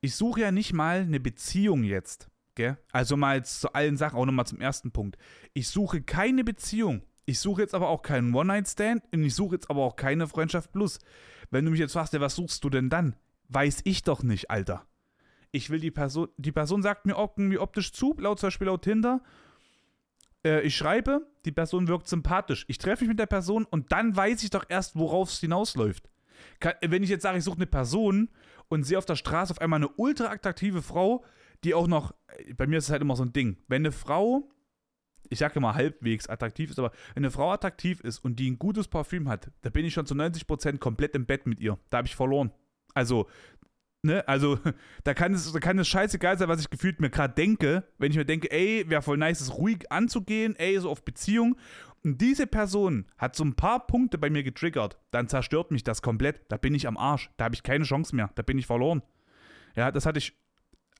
[0.00, 2.30] ich suche ja nicht mal eine Beziehung jetzt.
[2.56, 2.78] Gell?
[2.90, 5.18] Also mal jetzt zu allen Sachen, auch nochmal zum ersten Punkt.
[5.52, 7.02] Ich suche keine Beziehung.
[7.26, 10.72] Ich suche jetzt aber auch keinen One-Night-Stand und ich suche jetzt aber auch keine Freundschaft
[10.72, 10.98] Plus.
[11.50, 13.14] Wenn du mich jetzt fragst, ja, was suchst du denn dann?
[13.48, 14.86] Weiß ich doch nicht, Alter.
[15.52, 18.82] Ich will die Person, die Person sagt mir irgendwie optisch zu, laut zum Beispiel laut
[18.82, 19.22] Tinder.
[20.46, 22.64] Äh, ich schreibe, die Person wirkt sympathisch.
[22.68, 26.08] Ich treffe mich mit der Person und dann weiß ich doch erst, worauf es hinausläuft.
[26.60, 28.30] Kann, wenn ich jetzt sage, ich suche eine Person
[28.68, 31.24] und sehe auf der Straße auf einmal eine ultra attraktive Frau,
[31.64, 32.14] die auch noch,
[32.56, 34.48] bei mir ist es halt immer so ein Ding, wenn eine Frau,
[35.28, 38.58] ich sage immer halbwegs attraktiv ist, aber wenn eine Frau attraktiv ist und die ein
[38.58, 41.78] gutes Parfüm hat, da bin ich schon zu 90% komplett im Bett mit ihr.
[41.90, 42.52] Da habe ich verloren.
[42.94, 43.28] Also,
[44.02, 44.58] ne, also,
[45.04, 48.10] da kann es, da kann es scheißegal sein, was ich gefühlt mir gerade denke, wenn
[48.10, 51.56] ich mir denke, ey, wäre voll nice, es ruhig anzugehen, ey, so auf Beziehung
[52.06, 56.02] und diese Person hat so ein paar Punkte bei mir getriggert, dann zerstört mich das
[56.02, 56.40] komplett.
[56.48, 57.30] Da bin ich am Arsch.
[57.36, 58.30] Da habe ich keine Chance mehr.
[58.36, 59.02] Da bin ich verloren.
[59.74, 60.32] Ja, das hatte ich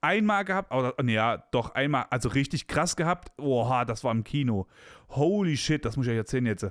[0.01, 3.31] einmal gehabt, oder nee, ja, doch einmal, also richtig krass gehabt.
[3.39, 4.67] Oha, das war im Kino.
[5.11, 6.67] Holy shit, das muss ich euch erzählen jetzt.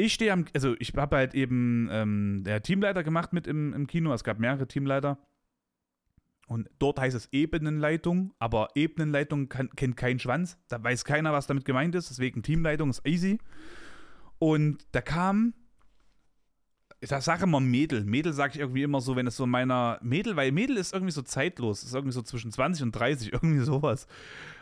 [0.00, 3.88] Ich stehe am, also ich habe halt eben ähm, der Teamleiter gemacht mit im, im
[3.88, 4.12] Kino.
[4.12, 5.18] Es gab mehrere Teamleiter.
[6.46, 10.56] Und dort heißt es Ebenenleitung, aber Ebenenleitung kann, kennt keinen Schwanz.
[10.68, 12.10] Da weiß keiner, was damit gemeint ist.
[12.10, 13.38] Deswegen Teamleitung ist easy.
[14.38, 15.52] Und da kam,
[17.00, 18.04] ich sage immer Mädel.
[18.04, 21.12] Mädel sage ich irgendwie immer so, wenn es so meiner Mädel, weil Mädel ist irgendwie
[21.12, 21.82] so zeitlos.
[21.82, 24.06] Ist irgendwie so zwischen 20 und 30, irgendwie sowas.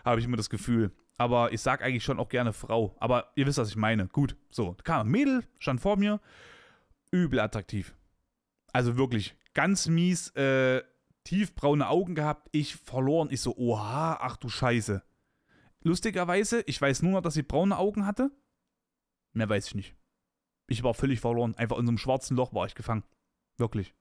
[0.02, 0.92] Habe ich immer das Gefühl.
[1.18, 2.94] Aber ich sage eigentlich schon auch gerne Frau.
[2.98, 4.08] Aber ihr wisst, was ich meine.
[4.08, 4.74] Gut, so.
[4.74, 6.20] Da kam ein Mädel, stand vor mir.
[7.10, 7.94] Übel attraktiv.
[8.72, 10.30] Also wirklich ganz mies.
[10.30, 10.82] Äh,
[11.26, 13.28] tiefbraune Augen gehabt, ich verloren.
[13.30, 15.02] Ich so, oha, ach du Scheiße.
[15.82, 18.30] Lustigerweise, ich weiß nur noch, dass sie braune Augen hatte.
[19.32, 19.96] Mehr weiß ich nicht.
[20.68, 21.54] Ich war völlig verloren.
[21.56, 23.04] Einfach in so einem schwarzen Loch war ich gefangen.
[23.56, 23.94] Wirklich.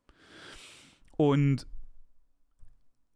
[1.17, 1.67] Und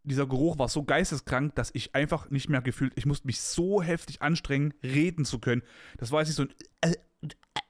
[0.10, 3.82] dieser Geruch war so geisteskrank, dass ich einfach nicht mehr gefühlt, ich musste mich so
[3.82, 5.62] heftig anstrengen, reden zu können.
[5.98, 6.96] Das war jetzt nicht so ein, äh,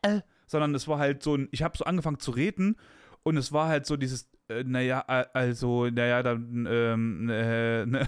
[0.02, 2.78] äh, äh, sondern es war halt so ein, ich habe so angefangen zu reden
[3.24, 8.08] und es war halt so dieses, äh, naja, also, naja, dann, ähm, äh, ne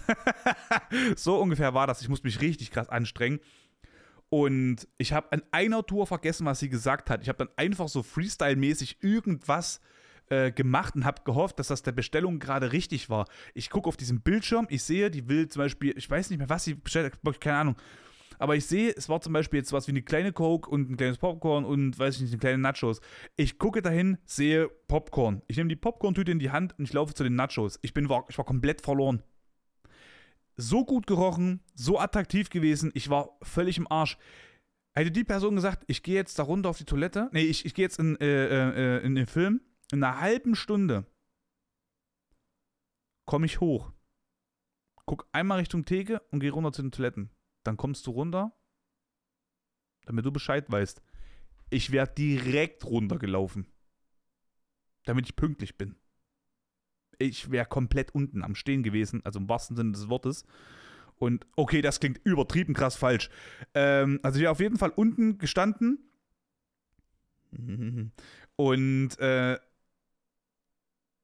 [1.15, 2.01] so ungefähr war das.
[2.01, 3.39] Ich musste mich richtig krass anstrengen.
[4.29, 7.21] Und ich habe an einer Tour vergessen, was sie gesagt hat.
[7.21, 10.00] Ich habe dann einfach so Freestyle-mäßig irgendwas äh,
[10.55, 13.25] gemacht und habe gehofft, dass das der Bestellung gerade richtig war.
[13.53, 16.49] Ich gucke auf diesen Bildschirm, ich sehe, die will zum Beispiel, ich weiß nicht mehr,
[16.49, 17.75] was sie bestellt hat, keine Ahnung.
[18.41, 20.97] Aber ich sehe, es war zum Beispiel jetzt was wie eine kleine Coke und ein
[20.97, 22.99] kleines Popcorn und weiß ich nicht, eine kleine Nachos.
[23.35, 25.43] Ich gucke dahin, sehe Popcorn.
[25.47, 27.77] Ich nehme die Popcorn-Tüte in die Hand und ich laufe zu den Nachos.
[27.83, 29.21] Ich, bin, ich war komplett verloren.
[30.57, 34.17] So gut gerochen, so attraktiv gewesen, ich war völlig im Arsch.
[34.93, 37.75] Hätte die Person gesagt, ich gehe jetzt da runter auf die Toilette, nee, ich, ich
[37.75, 41.05] gehe jetzt in, äh, äh, in den Film, in einer halben Stunde
[43.25, 43.91] komme ich hoch,
[45.05, 47.31] guck einmal Richtung Theke und gehe runter zu den Toiletten
[47.63, 48.53] dann kommst du runter,
[50.05, 51.01] damit du Bescheid weißt.
[51.69, 53.67] Ich werde direkt runtergelaufen,
[55.05, 55.95] damit ich pünktlich bin.
[57.17, 60.43] Ich wäre komplett unten am Stehen gewesen, also im wahrsten Sinne des Wortes.
[61.17, 63.29] Und okay, das klingt übertrieben krass falsch.
[63.75, 66.09] Ähm, also ich wäre auf jeden Fall unten gestanden.
[68.55, 69.59] Und äh,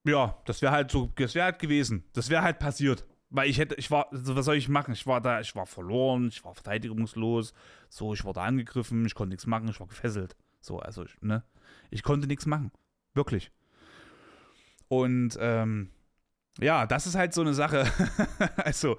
[0.07, 2.03] ja, das wäre halt so, das wäre halt gewesen.
[2.13, 3.05] Das wäre halt passiert.
[3.29, 4.93] Weil ich hätte, ich war, was soll ich machen?
[4.93, 7.53] Ich war da, ich war verloren, ich war verteidigungslos,
[7.89, 10.37] so, ich wurde angegriffen, ich konnte nichts machen, ich war gefesselt.
[10.61, 11.43] So, also, ich, ne?
[11.89, 12.71] Ich konnte nichts machen.
[13.13, 13.51] Wirklich.
[14.87, 15.89] Und, ähm,
[16.59, 17.85] ja, das ist halt so eine Sache.
[18.55, 18.97] also,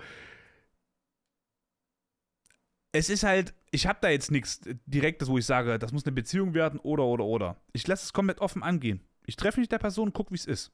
[2.92, 6.12] es ist halt, ich habe da jetzt nichts Direktes, wo ich sage, das muss eine
[6.12, 7.56] Beziehung werden oder, oder, oder.
[7.72, 9.00] Ich lasse es komplett offen angehen.
[9.26, 10.72] Ich treffe mich der Person, gucke, wie es ist.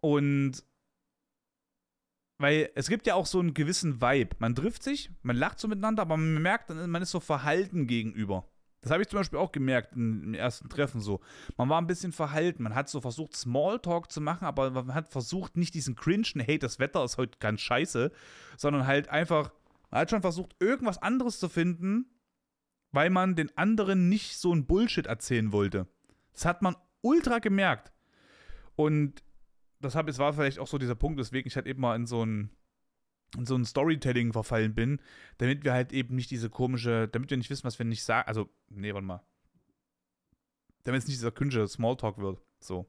[0.00, 0.62] Und
[2.38, 4.36] weil es gibt ja auch so einen gewissen Vibe.
[4.38, 8.48] Man trifft sich, man lacht so miteinander, aber man merkt, man ist so verhalten gegenüber.
[8.80, 11.20] Das habe ich zum Beispiel auch gemerkt im ersten Treffen so.
[11.56, 12.62] Man war ein bisschen verhalten.
[12.62, 16.60] Man hat so versucht, Smalltalk zu machen, aber man hat versucht, nicht diesen cringen, hey,
[16.60, 18.12] das Wetter ist heute ganz scheiße,
[18.56, 19.52] sondern halt einfach,
[19.90, 22.06] man hat schon versucht, irgendwas anderes zu finden,
[22.92, 25.88] weil man den anderen nicht so ein Bullshit erzählen wollte.
[26.32, 27.92] Das hat man ultra gemerkt.
[28.76, 29.24] Und
[29.80, 32.06] das hab, es war vielleicht auch so dieser Punkt, weswegen ich halt eben mal in
[32.06, 32.50] so ein,
[33.36, 35.00] in so ein Storytelling verfallen bin,
[35.38, 38.26] damit wir halt eben nicht diese komische, damit wir nicht wissen, was wir nicht sagen.
[38.26, 39.22] Also, nee, warte mal.
[40.84, 42.40] Damit es nicht dieser künsche Smalltalk wird.
[42.60, 42.88] So.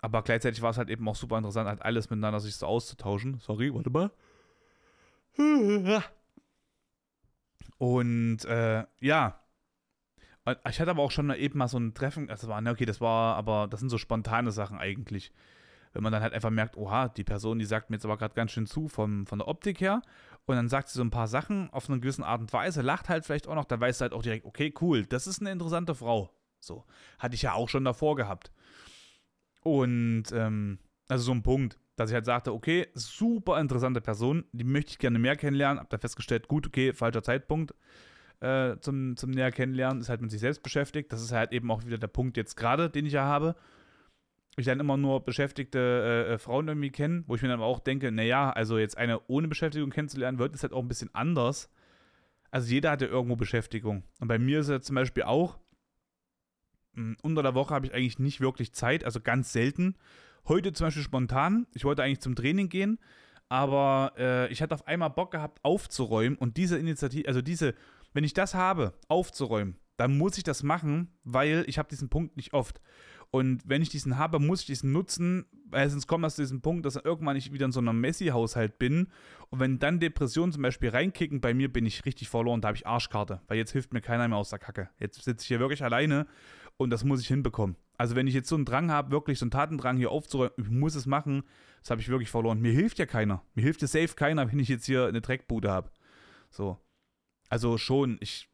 [0.00, 3.38] Aber gleichzeitig war es halt eben auch super interessant, halt alles miteinander sich so auszutauschen.
[3.40, 4.10] Sorry, warte mal.
[7.78, 9.40] Und äh, ja.
[10.68, 13.36] Ich hatte aber auch schon eben mal so ein Treffen, das war, okay, das war,
[13.36, 15.32] aber das sind so spontane Sachen eigentlich.
[15.92, 18.34] Wenn man dann halt einfach merkt, oha, die Person, die sagt mir jetzt aber gerade
[18.34, 20.02] ganz schön zu vom, von der Optik her.
[20.46, 23.08] Und dann sagt sie so ein paar Sachen auf eine gewisse Art und Weise, lacht
[23.08, 25.52] halt vielleicht auch noch, dann weißt du halt auch direkt, okay, cool, das ist eine
[25.52, 26.30] interessante Frau.
[26.60, 26.84] So.
[27.18, 28.52] Hatte ich ja auch schon davor gehabt.
[29.62, 34.64] Und ähm, also so ein Punkt, dass ich halt sagte, okay, super interessante Person, die
[34.64, 35.80] möchte ich gerne mehr kennenlernen.
[35.80, 37.74] Hab da festgestellt, gut, okay, falscher Zeitpunkt
[38.40, 41.12] äh, zum, zum näher kennenlernen, ist halt mit sich selbst beschäftigt.
[41.12, 43.54] Das ist halt eben auch wieder der Punkt jetzt gerade, den ich ja habe.
[44.56, 47.80] Ich dann immer nur beschäftigte äh, äh Frauen irgendwie kennen, wo ich mir dann auch
[47.80, 51.70] denke, naja, also jetzt eine ohne Beschäftigung kennenzulernen, wird es halt auch ein bisschen anders.
[52.50, 54.02] Also jeder hat ja irgendwo Beschäftigung.
[54.18, 55.58] Und bei mir ist es zum Beispiel auch,
[56.94, 59.96] hm, unter der Woche habe ich eigentlich nicht wirklich Zeit, also ganz selten.
[60.48, 61.66] Heute zum Beispiel spontan.
[61.74, 62.98] Ich wollte eigentlich zum Training gehen,
[63.48, 67.74] aber äh, ich hatte auf einmal Bock gehabt, aufzuräumen und diese Initiative, also diese,
[68.12, 72.36] wenn ich das habe, aufzuräumen, dann muss ich das machen, weil ich habe diesen Punkt
[72.36, 72.80] nicht oft.
[73.32, 76.62] Und wenn ich diesen habe, muss ich diesen nutzen, weil sonst kommt das zu diesem
[76.62, 79.08] Punkt, dass irgendwann ich wieder in so einem Messi-Haushalt bin.
[79.50, 82.76] Und wenn dann Depressionen zum Beispiel reinkicken, bei mir bin ich richtig verloren, da habe
[82.76, 84.90] ich Arschkarte, weil jetzt hilft mir keiner mehr aus der Kacke.
[84.98, 86.26] Jetzt sitze ich hier wirklich alleine
[86.76, 87.76] und das muss ich hinbekommen.
[87.98, 90.70] Also wenn ich jetzt so einen Drang habe, wirklich so einen Tatendrang hier aufzuräumen, ich
[90.70, 91.44] muss es machen,
[91.82, 92.60] das habe ich wirklich verloren.
[92.60, 93.44] Mir hilft ja keiner.
[93.54, 95.90] Mir hilft ja safe keiner, wenn ich jetzt hier eine Dreckbude habe.
[96.50, 96.78] So.
[97.48, 98.48] Also schon, ich.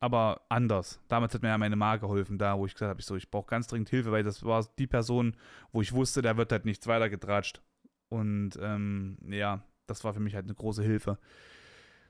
[0.00, 1.00] Aber anders.
[1.08, 3.30] Damals hat mir ja meine Mama geholfen, da, wo ich gesagt habe, ich so, ich
[3.30, 5.36] brauche ganz dringend Hilfe, weil das war die Person,
[5.72, 7.60] wo ich wusste, da wird halt nichts weitergetratscht.
[8.08, 11.18] Und ähm, ja, das war für mich halt eine große Hilfe.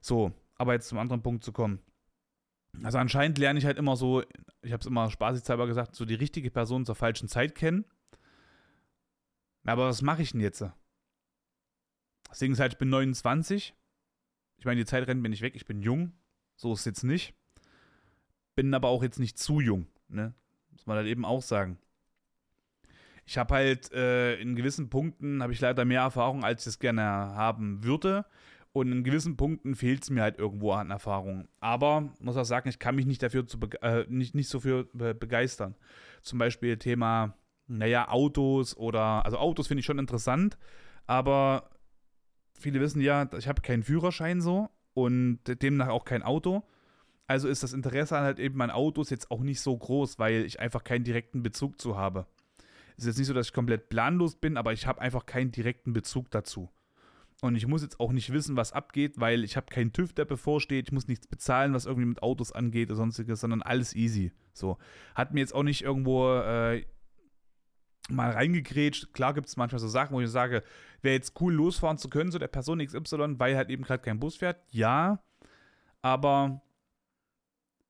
[0.00, 1.80] So, aber jetzt zum anderen Punkt zu kommen.
[2.82, 4.22] Also anscheinend lerne ich halt immer so,
[4.62, 7.84] ich habe es immer spaßeshalber gesagt, so die richtige Person zur falschen Zeit kennen.
[9.64, 10.60] Aber was mache ich denn jetzt?
[10.60, 13.74] Das Ding ist halt, ich bin 29.
[14.58, 16.12] Ich meine, die Zeit rennt mir nicht weg, ich bin jung.
[16.56, 17.34] So ist es jetzt nicht.
[18.58, 20.34] Bin aber auch jetzt nicht zu jung, ne?
[20.72, 21.78] Muss man halt eben auch sagen.
[23.24, 26.78] Ich habe halt äh, in gewissen Punkten habe ich leider mehr Erfahrung, als ich es
[26.80, 28.26] gerne haben würde.
[28.72, 31.46] Und in gewissen Punkten fehlt es mir halt irgendwo an Erfahrung.
[31.60, 34.88] Aber muss auch sagen, ich kann mich nicht dafür zu äh, nicht, nicht so für
[34.92, 35.76] be begeistern.
[36.22, 37.36] Zum Beispiel Thema,
[37.68, 40.58] naja, Autos oder, also Autos finde ich schon interessant,
[41.06, 41.70] aber
[42.58, 46.64] viele wissen ja, ich habe keinen Führerschein so und demnach auch kein Auto.
[47.28, 50.60] Also ist das Interesse halt eben an Autos jetzt auch nicht so groß, weil ich
[50.60, 52.26] einfach keinen direkten Bezug zu habe.
[52.96, 55.52] Es ist jetzt nicht so, dass ich komplett planlos bin, aber ich habe einfach keinen
[55.52, 56.70] direkten Bezug dazu.
[57.42, 60.24] Und ich muss jetzt auch nicht wissen, was abgeht, weil ich habe keinen TÜV, der
[60.24, 60.88] bevorsteht.
[60.88, 64.32] Ich muss nichts bezahlen, was irgendwie mit Autos angeht oder sonstiges, sondern alles easy.
[64.52, 64.78] So.
[65.14, 66.84] Hat mir jetzt auch nicht irgendwo äh,
[68.08, 69.12] mal reingegrätscht.
[69.12, 70.64] Klar gibt es manchmal so Sachen, wo ich sage,
[71.02, 74.18] wäre jetzt cool, losfahren zu können, so der Person XY, weil halt eben gerade kein
[74.18, 74.60] Bus fährt.
[74.72, 75.22] Ja,
[76.02, 76.62] aber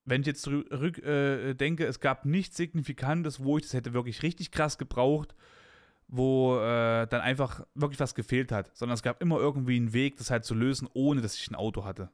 [0.09, 4.23] wenn ich jetzt zurück äh, denke, es gab nichts Signifikantes, wo ich das hätte wirklich
[4.23, 5.35] richtig krass gebraucht
[6.09, 10.16] wo äh, dann einfach wirklich was gefehlt hat, sondern es gab immer irgendwie einen Weg,
[10.16, 12.11] das halt zu lösen, ohne dass ich ein Auto hatte.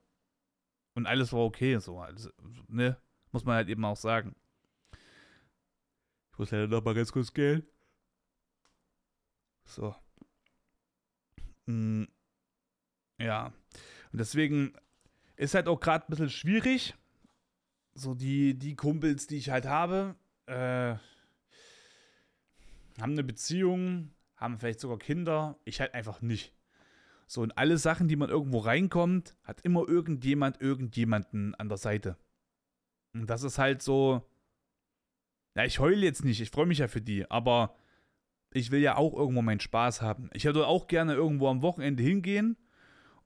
[0.94, 2.30] Und alles war okay, so, also,
[2.68, 2.96] ne,
[3.30, 4.34] muss man halt eben auch sagen.
[6.32, 7.64] Ich muss leider noch mal ganz kurz gehen.
[9.64, 9.94] So.
[11.66, 12.08] Hm.
[13.18, 13.46] Ja.
[14.12, 14.76] Und deswegen
[15.36, 16.94] ist halt auch gerade ein bisschen schwierig.
[17.94, 20.96] So die, die Kumpels, die ich halt habe, äh,
[23.00, 26.54] haben eine Beziehung, haben vielleicht sogar Kinder, ich halt einfach nicht.
[27.26, 32.16] So, und alle Sachen, die man irgendwo reinkommt, hat immer irgendjemand irgendjemanden an der Seite.
[33.12, 34.22] Und das ist halt so.
[35.56, 37.76] Ja, ich heule jetzt nicht, ich freue mich ja für die, aber
[38.52, 40.28] ich will ja auch irgendwo meinen Spaß haben.
[40.32, 42.56] Ich würde auch gerne irgendwo am Wochenende hingehen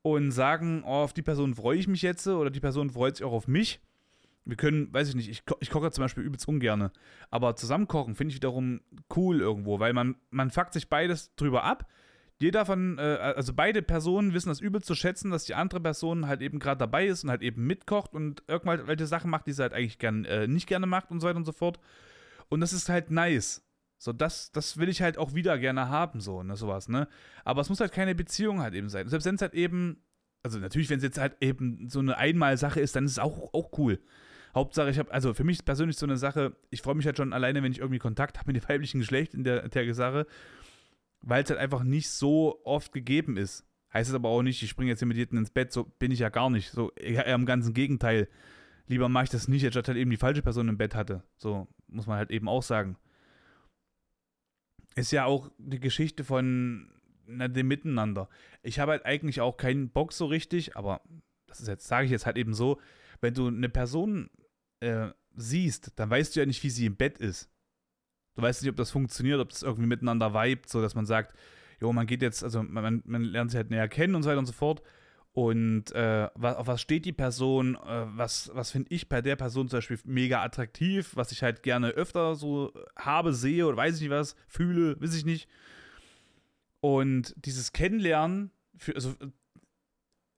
[0.03, 3.25] und sagen, oh, auf die Person freue ich mich jetzt oder die Person freut sich
[3.25, 3.81] auch auf mich.
[4.49, 6.91] Wir können, weiß ich nicht, ich, ich koche zum Beispiel übelst ungerne.
[7.31, 8.81] Aber zusammen kochen finde ich wiederum
[9.15, 11.87] cool irgendwo, weil man, man fuckt sich beides drüber ab.
[12.41, 16.29] Jeder von, äh, also beide Personen wissen das übel zu schätzen, dass die andere Person
[16.29, 19.61] halt eben gerade dabei ist und halt eben mitkocht und irgendwelche Sachen macht, die sie
[19.61, 21.79] halt eigentlich gern, äh, nicht gerne macht und so weiter und so fort.
[22.49, 23.69] Und das ist halt nice.
[23.99, 27.07] So, das, das will ich halt auch wieder gerne haben, so, ne, sowas, ne?
[27.45, 29.09] Aber es muss halt keine Beziehung halt eben sein.
[29.09, 30.03] Selbst wenn es halt eben,
[30.43, 33.53] also natürlich, wenn es jetzt halt eben so eine Einmalsache ist, dann ist es auch,
[33.53, 33.99] auch cool.
[34.59, 37.33] Hauptsache, ich habe, also für mich persönlich so eine Sache, ich freue mich halt schon
[37.33, 40.27] alleine, wenn ich irgendwie Kontakt habe mit dem weiblichen Geschlecht in der, der Sache,
[41.23, 43.65] weil es halt einfach nicht so oft gegeben ist.
[43.93, 46.11] Heißt es aber auch nicht, ich springe jetzt hier mit jedem ins Bett, so bin
[46.11, 46.71] ich ja gar nicht.
[46.71, 48.29] So, eher im ganzen Gegenteil.
[48.87, 51.23] Lieber mache ich das nicht, anstatt halt eben die falsche Person im Bett hatte.
[51.37, 52.97] So, muss man halt eben auch sagen.
[54.95, 56.91] Ist ja auch die Geschichte von
[57.27, 58.29] na, dem Miteinander.
[58.63, 61.01] Ich habe halt eigentlich auch keinen Bock so richtig, aber
[61.47, 62.81] das ist jetzt, sage ich jetzt halt eben so,
[63.21, 64.31] wenn du eine Person
[64.81, 67.51] äh, siehst, dann weißt du ja nicht, wie sie im Bett ist.
[68.35, 71.37] Du weißt nicht, ob das funktioniert, ob das irgendwie miteinander vibet, so dass man sagt,
[71.81, 74.39] jo, man geht jetzt, also man, man lernt sich halt näher kennen und so weiter
[74.39, 74.83] und so fort.
[75.33, 77.77] Und äh, auf was steht die Person?
[77.77, 81.15] Äh, was was finde ich bei der Person zum Beispiel mega attraktiv?
[81.15, 85.15] Was ich halt gerne öfter so habe, sehe oder weiß ich nicht was, fühle, weiß
[85.15, 85.49] ich nicht.
[86.81, 89.15] Und dieses Kennenlernen, für, also,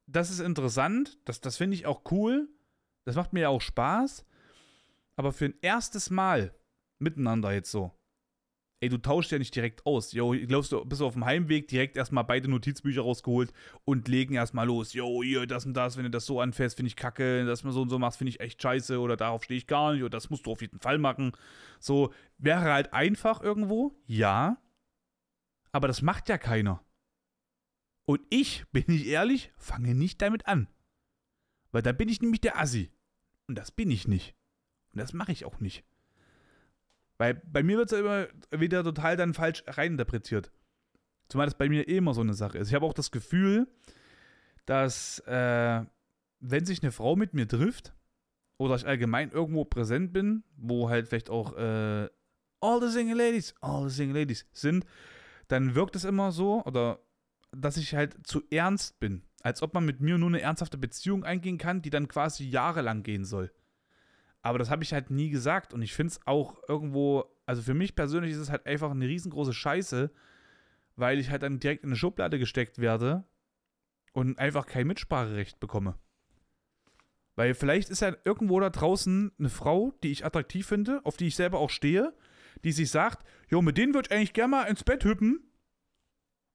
[0.07, 2.49] das ist interessant, das, das finde ich auch cool,
[3.05, 4.25] das macht mir ja auch Spaß,
[5.21, 6.55] aber für ein erstes Mal
[6.99, 7.93] miteinander jetzt so,
[8.81, 10.13] ey, du tauschst ja nicht direkt aus.
[10.13, 13.53] Jo, glaubst du, bist du auf dem Heimweg direkt erstmal beide Notizbücher rausgeholt
[13.85, 14.95] und legen erstmal los.
[14.95, 17.75] Jo, hier, das und das, wenn du das so anfährst, finde ich kacke, dass man
[17.75, 20.09] so und so machst, finde ich echt scheiße oder darauf stehe ich gar nicht oder
[20.09, 21.33] das musst du auf jeden Fall machen.
[21.81, 24.57] So, wäre halt einfach irgendwo, ja,
[25.71, 26.83] aber das macht ja keiner.
[28.07, 30.67] Und ich, bin ich ehrlich, fange nicht damit an.
[31.73, 32.91] Weil dann bin ich nämlich der Assi.
[33.47, 34.35] Und das bin ich nicht.
[34.93, 35.85] Und das mache ich auch nicht.
[37.19, 38.29] Weil bei mir wird es ja immer
[38.61, 40.51] wieder total dann falsch reininterpretiert.
[41.29, 42.69] Zumal das bei mir eh immer so eine Sache ist.
[42.69, 43.69] Ich habe auch das Gefühl,
[44.67, 45.85] dass äh,
[46.41, 47.93] wenn sich eine Frau mit mir trifft
[48.57, 52.09] oder ich allgemein irgendwo präsent bin, wo halt vielleicht auch äh,
[52.61, 54.85] all the single ladies, all the single ladies sind,
[55.49, 57.01] dann wirkt es immer so, oder
[57.53, 59.23] dass ich halt zu ernst bin.
[59.43, 63.03] Als ob man mit mir nur eine ernsthafte Beziehung eingehen kann, die dann quasi jahrelang
[63.03, 63.51] gehen soll.
[64.43, 67.75] Aber das habe ich halt nie gesagt und ich finde es auch irgendwo, also für
[67.75, 70.11] mich persönlich ist es halt einfach eine riesengroße Scheiße,
[70.97, 73.25] weil ich halt dann direkt in eine Schublade gesteckt werde
[74.13, 75.99] und einfach kein Mitspracherecht bekomme.
[77.37, 81.27] Weil vielleicht ist ja irgendwo da draußen eine Frau, die ich attraktiv finde, auf die
[81.27, 82.15] ich selber auch stehe,
[82.65, 85.51] die sich sagt, jo, mit denen würde ich eigentlich gerne mal ins Bett hüppen,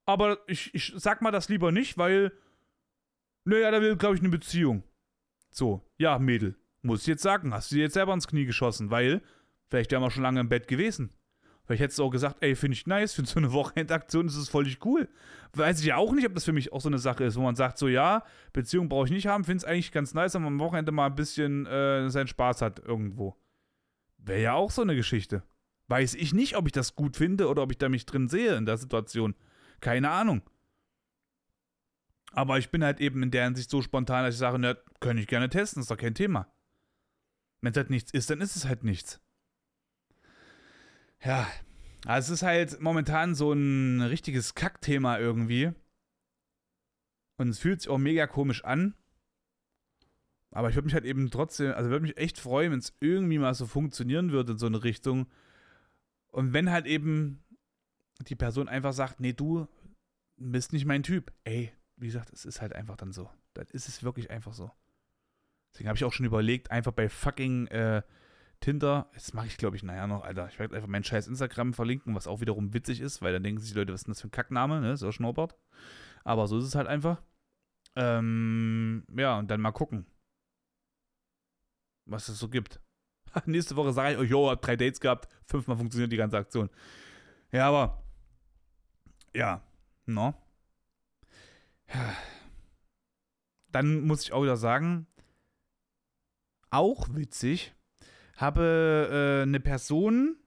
[0.06, 2.32] aber ich, ich sag mal das lieber nicht, weil,
[3.44, 4.84] naja, da will, glaube ich, eine Beziehung.
[5.50, 6.56] So, ja, Mädel,
[6.86, 9.22] muss ich jetzt sagen, hast du dir jetzt selber ins Knie geschossen, weil
[9.70, 11.12] vielleicht wären wir schon lange im Bett gewesen.
[11.66, 14.50] Vielleicht hättest du auch gesagt, ey, finde ich nice, für so eine Wochenendaktion ist es
[14.50, 15.10] völlig cool.
[15.54, 17.42] Weiß ich ja auch nicht, ob das für mich auch so eine Sache ist, wo
[17.42, 18.24] man sagt, so ja,
[18.54, 21.08] Beziehung brauche ich nicht haben, finde es eigentlich ganz nice, wenn man am Wochenende mal
[21.08, 23.36] ein bisschen äh, seinen Spaß hat irgendwo.
[24.20, 25.42] Wäre ja auch so eine Geschichte.
[25.88, 28.56] Weiß ich nicht, ob ich das gut finde oder ob ich da mich drin sehe
[28.56, 29.36] in der Situation.
[29.82, 30.44] Keine Ahnung.
[32.32, 35.22] Aber ich bin halt eben in der Hinsicht so spontan, dass ich sage, na, könnte
[35.22, 36.48] ich gerne testen, ist doch kein Thema.
[37.66, 39.20] Wenn es halt nichts ist, dann ist es halt nichts.
[41.24, 41.48] Ja,
[42.06, 45.72] also es ist halt momentan so ein richtiges Kackthema irgendwie.
[47.38, 48.94] Und es fühlt sich auch mega komisch an.
[50.52, 53.40] Aber ich würde mich halt eben trotzdem, also würde mich echt freuen, wenn es irgendwie
[53.40, 55.26] mal so funktionieren würde in so eine Richtung,
[56.28, 57.44] und wenn halt eben
[58.28, 59.68] die Person einfach sagt, nee, du
[60.38, 61.34] bist nicht mein Typ.
[61.46, 63.28] Ey, wie gesagt, es ist halt einfach dann so.
[63.56, 64.70] Das ist es wirklich einfach so.
[65.76, 68.02] Deswegen habe ich auch schon überlegt, einfach bei fucking äh,
[68.62, 71.74] Tinder, das mache ich glaube ich naja noch, Alter, ich werde einfach mein scheiß Instagram
[71.74, 74.14] verlinken, was auch wiederum witzig ist, weil dann denken sich die Leute, was ist denn
[74.14, 75.58] das für ein Kackname, ne, so Schnurrbart.
[76.24, 77.22] Aber so ist es halt einfach.
[77.98, 80.06] Ähm, ja, und dann mal gucken,
[82.06, 82.80] was es so gibt.
[83.46, 86.70] Nächste Woche sage ich euch, yo, hab drei Dates gehabt, fünfmal funktioniert die ganze Aktion.
[87.52, 88.02] Ja, aber.
[89.34, 89.62] Ja,
[90.06, 90.34] no.
[91.94, 92.16] Ja.
[93.74, 95.06] Dann muss ich auch wieder sagen,
[96.76, 97.74] auch witzig,
[98.38, 100.38] habe äh, eine Person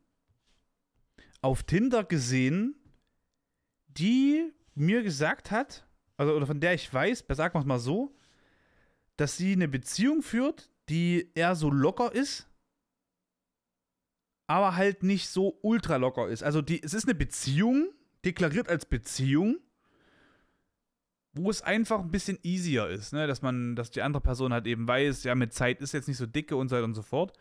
[1.40, 2.74] auf Tinder gesehen,
[3.86, 8.14] die mir gesagt hat, also oder von der ich weiß, sagen wir es mal so,
[9.16, 12.48] dass sie eine Beziehung führt, die eher so locker ist
[14.48, 16.42] aber halt nicht so ultra locker ist.
[16.42, 17.92] Also die, es ist eine Beziehung,
[18.24, 19.58] deklariert als Beziehung,
[21.32, 23.26] wo es einfach ein bisschen easier ist, ne?
[23.26, 26.16] dass man, dass die andere Person halt eben weiß, ja, mit Zeit ist jetzt nicht
[26.16, 27.32] so dicke und so weiter und so fort.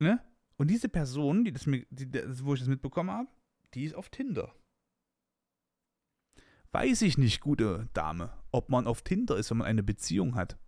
[0.00, 0.20] Ne?
[0.56, 3.28] Und diese Person, die das die, wo ich das mitbekommen habe,
[3.74, 4.52] die ist auf Tinder.
[6.72, 10.58] Weiß ich nicht, gute Dame, ob man auf Tinder ist, wenn man eine Beziehung hat.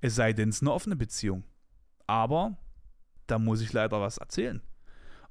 [0.00, 1.44] Es sei denn, es ist eine offene Beziehung.
[2.06, 2.58] Aber
[3.26, 4.60] da muss ich leider was erzählen.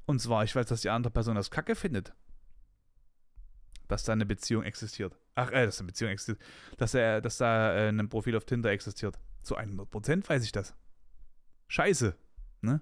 [0.05, 2.13] Und zwar, ich weiß, dass die andere Person das Kacke findet.
[3.87, 5.15] Dass da eine Beziehung existiert.
[5.35, 6.39] Ach, äh, dass eine Beziehung existiert.
[6.77, 9.19] Dass, er, dass da äh, ein Profil auf Tinder existiert.
[9.41, 10.75] Zu 100% weiß ich das.
[11.67, 12.15] scheiße.
[12.61, 12.81] Ne?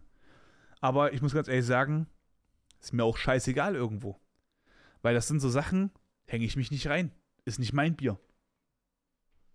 [0.80, 2.08] Aber ich muss ganz ehrlich sagen,
[2.80, 4.20] ist mir auch scheißegal irgendwo.
[5.02, 5.92] Weil das sind so Sachen,
[6.26, 7.12] hänge ich mich nicht rein.
[7.46, 8.20] Ist nicht mein Bier.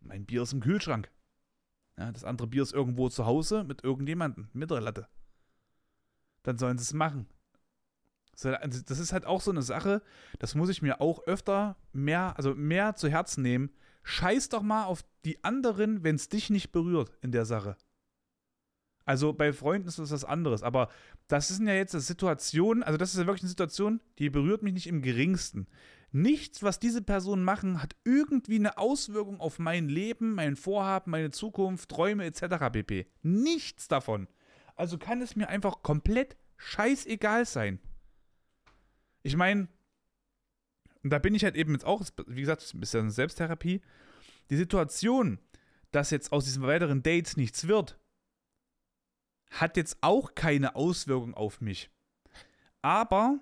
[0.00, 1.10] Mein Bier ist im Kühlschrank.
[1.98, 5.08] Ja, das andere Bier ist irgendwo zu Hause mit irgendjemandem, mit der Latte.
[6.42, 7.26] Dann sollen sie es machen.
[8.44, 10.02] Also, das ist halt auch so eine Sache,
[10.38, 13.70] das muss ich mir auch öfter mehr, also mehr zu Herzen nehmen.
[14.02, 17.76] Scheiß doch mal auf die anderen, wenn es dich nicht berührt in der Sache.
[19.06, 20.88] Also bei Freunden ist das was anderes, aber
[21.28, 24.74] das sind ja jetzt Situationen, also das ist ja wirklich eine Situation, die berührt mich
[24.74, 25.68] nicht im geringsten.
[26.10, 31.30] Nichts, was diese Personen machen, hat irgendwie eine Auswirkung auf mein Leben, mein Vorhaben, meine
[31.30, 32.70] Zukunft, Träume etc.
[32.72, 33.06] pp.
[33.22, 34.26] Nichts davon.
[34.74, 37.78] Also kann es mir einfach komplett scheißegal sein.
[39.26, 39.66] Ich meine,
[41.02, 43.82] und da bin ich halt eben jetzt auch, wie gesagt, ja eine Selbsttherapie.
[44.50, 45.40] Die Situation,
[45.90, 47.98] dass jetzt aus diesen weiteren Dates nichts wird,
[49.50, 51.90] hat jetzt auch keine Auswirkung auf mich.
[52.82, 53.40] Aber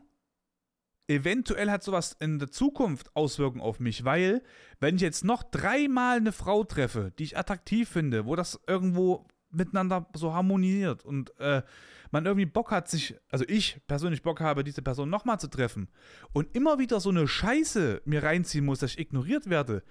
[1.06, 4.42] eventuell hat sowas in der Zukunft Auswirkungen auf mich, weil
[4.80, 9.26] wenn ich jetzt noch dreimal eine Frau treffe, die ich attraktiv finde, wo das irgendwo
[9.54, 11.62] miteinander so harmoniert und äh,
[12.10, 15.88] man irgendwie Bock hat, sich, also ich persönlich Bock habe, diese Person nochmal zu treffen
[16.32, 19.82] und immer wieder so eine Scheiße mir reinziehen muss, dass ich ignoriert werde,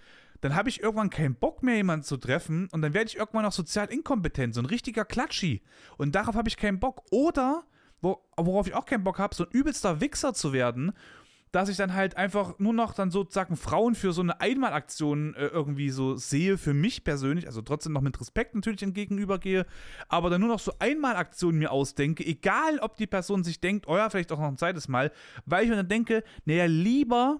[0.44, 3.46] dann habe ich irgendwann keinen Bock mehr, jemanden zu treffen und dann werde ich irgendwann
[3.46, 5.62] auch sozial inkompetent, so ein richtiger Klatschi.
[5.98, 7.04] Und darauf habe ich keinen Bock.
[7.12, 7.64] Oder,
[8.02, 10.92] worauf ich auch keinen Bock habe, so ein übelster Wichser zu werden
[11.54, 15.46] dass ich dann halt einfach nur noch dann sozusagen Frauen für so eine Einmalaktion äh,
[15.46, 19.66] irgendwie so sehe, für mich persönlich, also trotzdem noch mit Respekt natürlich entgegenübergehe,
[20.10, 23.96] aber dann nur noch so Einmalaktionen mir ausdenke, egal ob die Person sich denkt, oh
[23.96, 25.12] ja, vielleicht auch noch ein zweites Mal,
[25.46, 27.40] weil ich mir dann denke, naja, lieber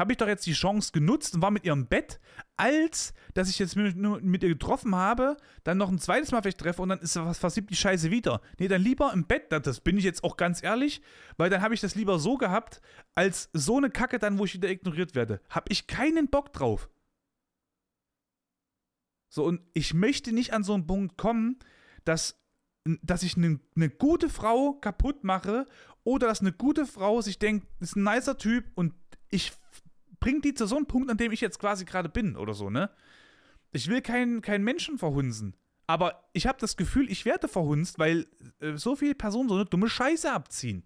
[0.00, 2.20] habe ich doch jetzt die Chance genutzt und war mit ihr im Bett,
[2.56, 6.58] als dass ich jetzt mit, mit ihr getroffen habe, dann noch ein zweites Mal vielleicht
[6.58, 8.40] treffe und dann ist was versiebt die Scheiße wieder.
[8.58, 11.02] Nee, dann lieber im Bett, das bin ich jetzt auch ganz ehrlich,
[11.36, 12.80] weil dann habe ich das lieber so gehabt,
[13.14, 15.42] als so eine Kacke dann, wo ich wieder ignoriert werde.
[15.50, 16.88] Habe ich keinen Bock drauf.
[19.28, 21.58] So, und ich möchte nicht an so einen Punkt kommen,
[22.06, 22.42] dass,
[23.02, 25.66] dass ich eine, eine gute Frau kaputt mache
[26.04, 28.94] oder dass eine gute Frau sich denkt, ist ein nicer Typ und
[29.28, 29.52] ich
[30.20, 32.70] bringe die zu so einem Punkt, an dem ich jetzt quasi gerade bin oder so,
[32.70, 32.90] ne?
[33.72, 35.56] Ich will keinen kein Menschen verhunzen.
[35.86, 38.28] Aber ich habe das Gefühl, ich werde verhunzt, weil
[38.60, 40.84] äh, so viele Personen so eine dumme Scheiße abziehen.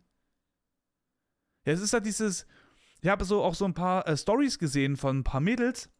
[1.66, 2.46] Ja, es ist halt dieses.
[3.02, 5.90] Ich habe so auch so ein paar äh, Stories gesehen von ein paar Mädels,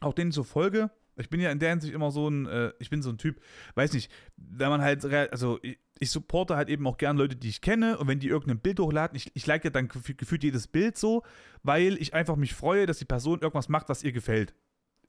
[0.00, 0.90] auch denen zur Folge.
[1.16, 3.40] Ich bin ja in der Hinsicht immer so ein, äh, ich bin so ein Typ,
[3.74, 5.60] weiß nicht, wenn man halt, also
[5.98, 8.80] ich supporte halt eben auch gern Leute, die ich kenne und wenn die irgendein Bild
[8.80, 11.22] hochladen, ich, ich like ja dann gefühlt jedes Bild so,
[11.62, 14.54] weil ich einfach mich freue, dass die Person irgendwas macht, was ihr gefällt.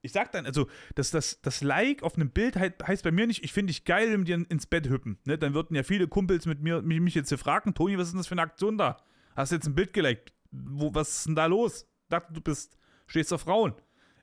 [0.02, 3.42] Ich sag dann, also, das, das, das Like auf einem Bild heißt bei mir nicht,
[3.42, 5.18] ich finde dich geil, wenn die ins Bett hüppen.
[5.24, 5.38] Ne?
[5.38, 8.12] Dann würden ja viele Kumpels mit mir mich, mich jetzt hier fragen, Toni, was ist
[8.12, 8.98] denn das für eine Aktion da?
[9.34, 10.32] Hast du jetzt ein Bild geliked?
[10.50, 11.88] Wo, was ist denn da los?
[12.02, 12.76] Ich dachte, du bist,
[13.06, 13.74] stehst auf Frauen.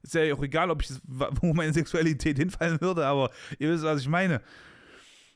[0.03, 4.01] Ist ja auch egal, ob ich, wo meine Sexualität hinfallen würde, aber ihr wisst, was
[4.01, 4.41] ich meine.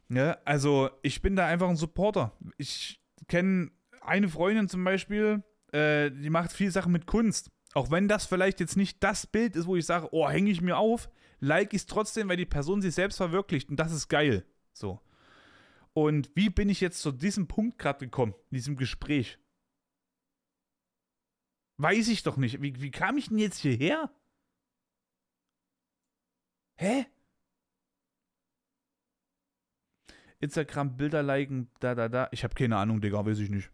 [0.10, 2.32] Ja, also ich bin da einfach ein Supporter.
[2.58, 7.52] Ich kenne eine Freundin zum Beispiel, äh, die macht viel Sachen mit Kunst.
[7.74, 10.62] Auch wenn das vielleicht jetzt nicht das Bild ist, wo ich sage, oh, hänge ich
[10.62, 11.10] mir auf,
[11.40, 14.46] like ich es trotzdem, weil die Person sich selbst verwirklicht und das ist geil.
[14.74, 15.02] So.
[15.94, 19.40] Und wie bin ich jetzt zu diesem Punkt gerade gekommen, in diesem Gespräch?
[21.78, 22.62] Weiß ich doch nicht.
[22.62, 24.10] Wie, wie kam ich denn jetzt hierher?
[26.76, 27.06] Hä?
[30.40, 32.28] Instagram Bilder liken, da, da, da.
[32.32, 33.72] Ich habe keine Ahnung, Digga, weiß ich nicht.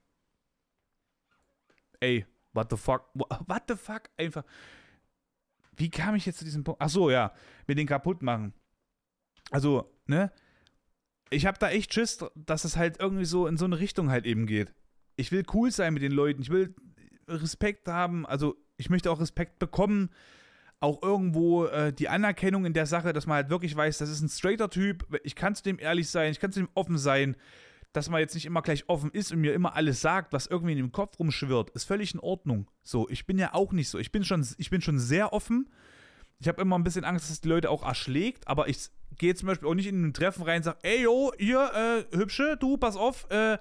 [1.99, 3.09] Ey, what the fuck?
[3.13, 4.09] What the fuck?
[4.17, 4.43] Einfach.
[5.75, 6.81] Wie kam ich jetzt zu diesem Punkt?
[6.81, 7.33] Ach so, ja,
[7.67, 8.53] mit den kaputt machen.
[9.49, 10.31] Also, ne?
[11.29, 14.25] Ich habe da echt Schiss, dass es halt irgendwie so in so eine Richtung halt
[14.25, 14.73] eben geht.
[15.15, 16.41] Ich will cool sein mit den Leuten.
[16.41, 16.75] Ich will
[17.27, 18.25] Respekt haben.
[18.25, 20.09] Also, ich möchte auch Respekt bekommen
[20.81, 24.21] auch irgendwo äh, die Anerkennung in der Sache, dass man halt wirklich weiß, das ist
[24.21, 27.37] ein straighter Typ, ich kann zu dem ehrlich sein, ich kann zu dem offen sein,
[27.93, 30.71] dass man jetzt nicht immer gleich offen ist und mir immer alles sagt, was irgendwie
[30.71, 32.67] in dem Kopf rumschwirrt, ist völlig in Ordnung.
[32.83, 33.99] So, ich bin ja auch nicht so.
[33.99, 35.69] Ich bin schon, ich bin schon sehr offen.
[36.39, 39.35] Ich habe immer ein bisschen Angst, dass es die Leute auch erschlägt, aber ich gehe
[39.35, 42.57] zum Beispiel auch nicht in ein Treffen rein und sage, ey yo, hier, äh, hübsche,
[42.59, 43.59] du, pass auf, äh,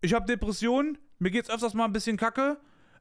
[0.00, 2.56] ich habe Depressionen, mir geht's öfters mal ein bisschen kacke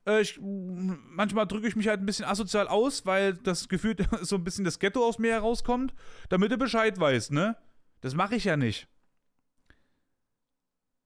[0.06, 4.36] äh, ich, manchmal drücke ich mich halt ein bisschen asozial aus, weil das Gefühl so
[4.36, 5.94] ein bisschen das Ghetto aus mir herauskommt,
[6.30, 7.58] damit du Bescheid weißt, ne?
[8.02, 8.88] Das mache ich ja nicht.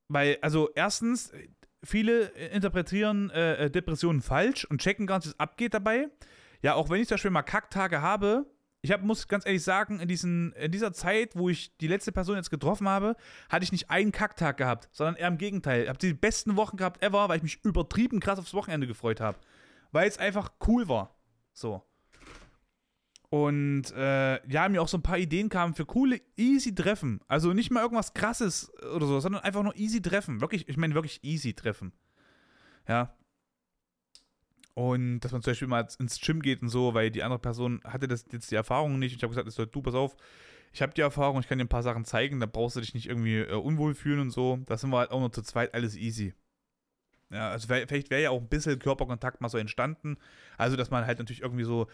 [0.10, 1.32] Weil, also erstens,
[1.84, 6.10] viele interpretieren äh, äh, Depressionen falsch und checken gar nicht, was abgeht dabei.
[6.62, 8.46] Ja, auch wenn ich da schon mal Kacktage habe,
[8.82, 12.14] Ich hab, muss ganz ehrlich sagen, in, diesen, in dieser Zeit, wo ich die letzte
[12.14, 13.18] Person jetzt getroffen habe,
[13.50, 15.84] hatte ich nicht einen Kacktag gehabt, sondern eher im Gegenteil.
[15.84, 19.20] Ich habe die besten Wochen gehabt ever, weil ich mich übertrieben krass aufs Wochenende gefreut
[19.20, 19.38] habe.
[19.92, 21.16] Weil es einfach cool war.
[21.52, 21.84] So.
[23.30, 27.20] Und äh, ja, mir auch so ein paar Ideen kamen für coole, easy Treffen.
[27.28, 30.42] Also nicht mal irgendwas krasses oder so, sondern einfach nur easy Treffen.
[30.42, 31.92] Wirklich, ich meine wirklich easy Treffen.
[32.88, 33.14] Ja.
[34.80, 37.82] Und dass man zum Beispiel mal ins Gym geht und so, weil die andere Person
[37.84, 39.14] hatte das jetzt die Erfahrung nicht.
[39.14, 40.16] Ich habe gesagt, du, pass auf,
[40.72, 42.94] ich habe die Erfahrung, ich kann dir ein paar Sachen zeigen, da brauchst du dich
[42.94, 44.58] nicht irgendwie äh, unwohl fühlen und so.
[44.68, 46.34] Da sind wir halt auch noch zu zweit, alles easy.
[47.30, 50.16] Ja, also vielleicht wäre ja auch ein bisschen Körperkontakt mal so entstanden.
[50.58, 51.88] Also, dass man halt natürlich irgendwie so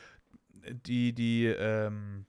[0.69, 2.27] die, die, ähm,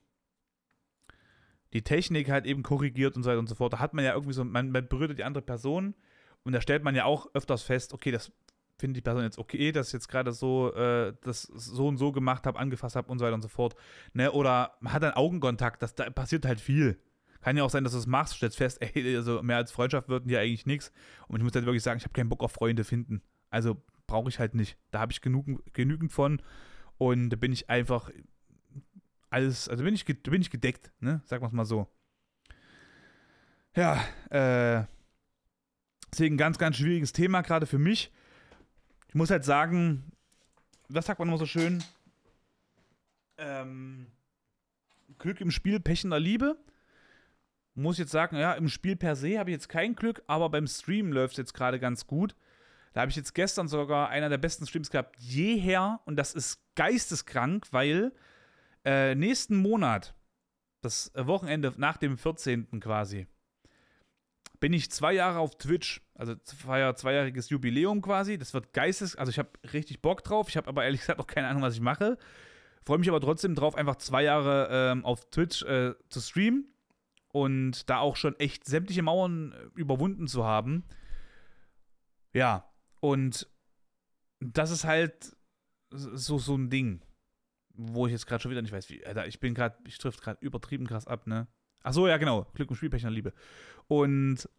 [1.73, 3.73] die Technik halt eben korrigiert und so weiter und so fort.
[3.73, 5.93] Da hat man ja irgendwie so, man, man berührt die andere Person
[6.43, 8.31] und da stellt man ja auch öfters fest, okay, das
[8.77, 12.11] findet die Person jetzt okay, dass ich jetzt gerade so äh, das so und so
[12.11, 13.75] gemacht habe, angefasst habe und so weiter und so fort.
[14.13, 14.31] Ne?
[14.31, 16.99] Oder man hat dann Augenkontakt, das, da passiert halt viel.
[17.41, 20.09] Kann ja auch sein, dass du es machst, stellst fest, ey, also mehr als Freundschaft
[20.09, 20.91] wird hier eigentlich nichts.
[21.27, 23.21] Und ich muss halt wirklich sagen, ich habe keinen Bock auf Freunde finden.
[23.49, 24.77] Also brauche ich halt nicht.
[24.91, 26.41] Da habe ich genug, genügend von.
[26.97, 28.09] Und da bin ich einfach
[29.29, 31.21] alles, also bin ich, bin ich gedeckt, ne?
[31.25, 31.87] Sagen wir es mal so.
[33.75, 34.85] Ja, äh,
[36.11, 38.11] deswegen ganz, ganz schwieriges Thema gerade für mich.
[39.17, 40.11] Ich muss halt sagen,
[40.89, 41.83] was sagt man immer so schön?
[43.39, 44.05] Ähm,
[45.17, 46.55] Glück im Spiel, Pech in der Liebe.
[47.73, 50.67] Muss jetzt sagen, ja, im Spiel per se habe ich jetzt kein Glück, aber beim
[50.67, 52.35] Stream läuft es jetzt gerade ganz gut.
[52.93, 56.61] Da habe ich jetzt gestern sogar einer der besten Streams gehabt jeher und das ist
[56.75, 58.13] geisteskrank, weil
[58.85, 60.13] äh, nächsten Monat,
[60.83, 62.67] das Wochenende nach dem 14.
[62.81, 63.25] quasi,
[64.59, 66.01] bin ich zwei Jahre auf Twitch.
[66.15, 68.37] Also feier zweijähriges Jubiläum quasi.
[68.37, 69.15] Das wird geistes.
[69.15, 70.49] Also ich habe richtig Bock drauf.
[70.49, 72.17] Ich habe aber ehrlich gesagt auch keine Ahnung, was ich mache.
[72.85, 76.73] Freue mich aber trotzdem drauf, einfach zwei Jahre ähm, auf Twitch äh, zu streamen
[77.33, 80.85] und da auch schon echt sämtliche Mauern äh, überwunden zu haben.
[82.33, 83.45] Ja, und
[84.39, 85.35] das ist halt
[85.89, 87.01] so, so ein Ding,
[87.73, 89.05] wo ich jetzt gerade schon wieder nicht weiß, wie.
[89.05, 91.47] Alter, ich bin gerade, ich trifft gerade übertrieben krass ab, ne?
[91.87, 92.45] Ach so, ja, genau.
[92.53, 93.31] Glück und Spielpech Liebe.
[93.87, 94.49] Und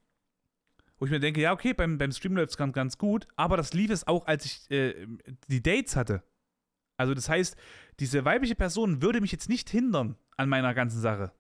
[0.99, 3.59] wo ich mir denke, ja, okay, beim, beim Stream läuft es ganz, ganz gut, aber
[3.59, 5.07] das lief es auch, als ich äh,
[5.49, 6.23] die Dates hatte.
[6.97, 7.55] Also, das heißt,
[8.01, 11.31] diese weibliche Person würde mich jetzt nicht hindern an meiner ganzen Sache.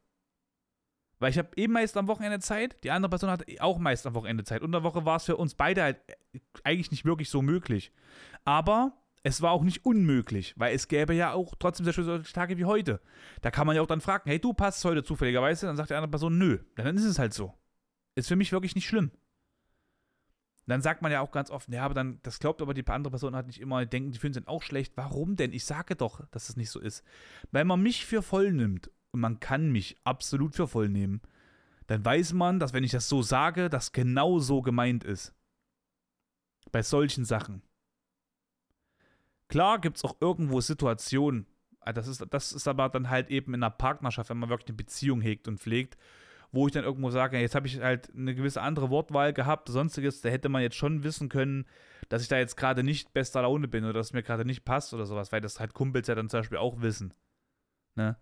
[1.21, 4.15] Weil ich habe eben meist am Wochenende Zeit, die andere Person hat auch meist am
[4.15, 4.61] Wochenende Zeit.
[4.61, 5.97] Und der Woche war es für uns beide halt
[6.35, 7.93] äh, eigentlich nicht wirklich so möglich.
[8.45, 8.93] Aber
[9.23, 12.65] es war auch nicht unmöglich, weil es gäbe ja auch trotzdem sehr schöne Tage wie
[12.65, 13.01] heute.
[13.43, 15.67] Da kann man ja auch dann fragen, hey, du passt heute zufälligerweise?
[15.67, 16.59] Dann sagt die andere Person, nö.
[16.77, 17.55] Dann ist es halt so.
[18.15, 19.11] Ist für mich wirklich nicht schlimm.
[20.67, 23.11] Dann sagt man ja auch ganz oft, ja, aber dann, das glaubt aber die andere
[23.11, 24.93] Person hat nicht immer, denken, die Filme sind auch schlecht.
[24.97, 25.55] Warum denn?
[25.55, 27.03] Ich sage doch, dass es nicht so ist.
[27.51, 31.23] Weil man mich für voll nimmt und man kann mich absolut für voll nehmen,
[31.87, 35.35] dann weiß man, dass wenn ich das so sage, das genau so gemeint ist.
[36.71, 37.63] Bei solchen Sachen.
[39.49, 41.47] Klar gibt es auch irgendwo Situationen,
[41.81, 44.69] ah, das ist, das ist aber dann halt eben in einer Partnerschaft, wenn man wirklich
[44.69, 45.97] eine Beziehung hegt und pflegt,
[46.53, 50.21] wo ich dann irgendwo sage, jetzt habe ich halt eine gewisse andere Wortwahl gehabt, sonstiges,
[50.21, 51.67] da hätte man jetzt schon wissen können,
[52.09, 54.65] dass ich da jetzt gerade nicht bester Laune bin oder dass es mir gerade nicht
[54.65, 57.13] passt oder sowas, weil das halt Kumpels ja dann zum Beispiel auch wissen.
[57.97, 58.17] Ne?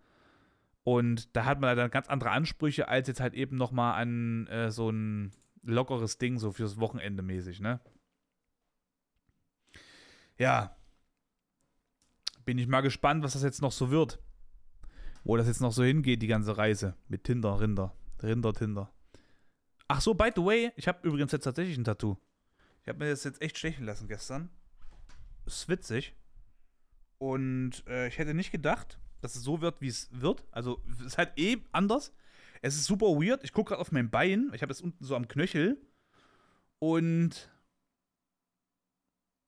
[0.82, 4.70] Und da hat man dann ganz andere Ansprüche, als jetzt halt eben nochmal an äh,
[4.70, 7.80] so ein lockeres Ding, so fürs Wochenende mäßig, ne?
[10.38, 10.76] Ja,
[12.46, 14.18] bin ich mal gespannt, was das jetzt noch so wird.
[15.24, 16.94] Wo das jetzt noch so hingeht, die ganze Reise.
[17.08, 17.92] Mit Tinder, Rinder.
[18.22, 18.90] Rinder, Tinder.
[19.88, 22.16] Ach so, by the way, ich habe übrigens jetzt tatsächlich ein Tattoo.
[22.82, 24.48] Ich habe mir das jetzt echt stechen lassen gestern.
[25.44, 26.14] Ist witzig.
[27.18, 30.44] Und äh, ich hätte nicht gedacht, dass es so wird, wie es wird.
[30.52, 32.12] Also, es ist halt eh anders.
[32.62, 33.42] Es ist super weird.
[33.42, 34.50] Ich gucke gerade auf mein Bein.
[34.54, 35.80] Ich habe das unten so am Knöchel.
[36.78, 37.50] Und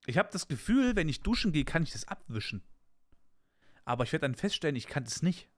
[0.06, 2.62] ich habe das Gefühl, wenn ich duschen gehe, kann ich das abwischen
[3.88, 5.48] aber ich werde dann feststellen, ich kann es nicht.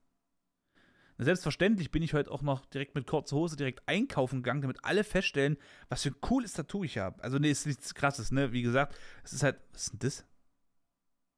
[1.18, 5.04] Selbstverständlich bin ich heute auch noch direkt mit kurzer Hose direkt einkaufen gegangen, damit alle
[5.04, 5.58] feststellen,
[5.88, 7.22] was für ein cooles Tattoo ich habe.
[7.22, 8.52] Also, nee, ist nichts krasses, ne?
[8.52, 9.60] Wie gesagt, es ist halt.
[9.72, 10.24] Was ist denn das?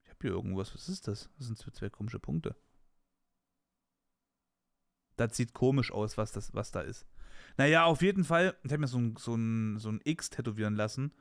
[0.05, 0.75] Ich habe hier irgendwas.
[0.75, 1.31] Was ist das?
[1.39, 2.55] Das sind zwei, komische Punkte.
[5.17, 7.07] Das sieht komisch aus, was, das, was da ist.
[7.57, 8.55] Naja, auf jeden Fall.
[8.63, 11.13] Ich habe mir so ein, so, ein, so ein X tätowieren lassen.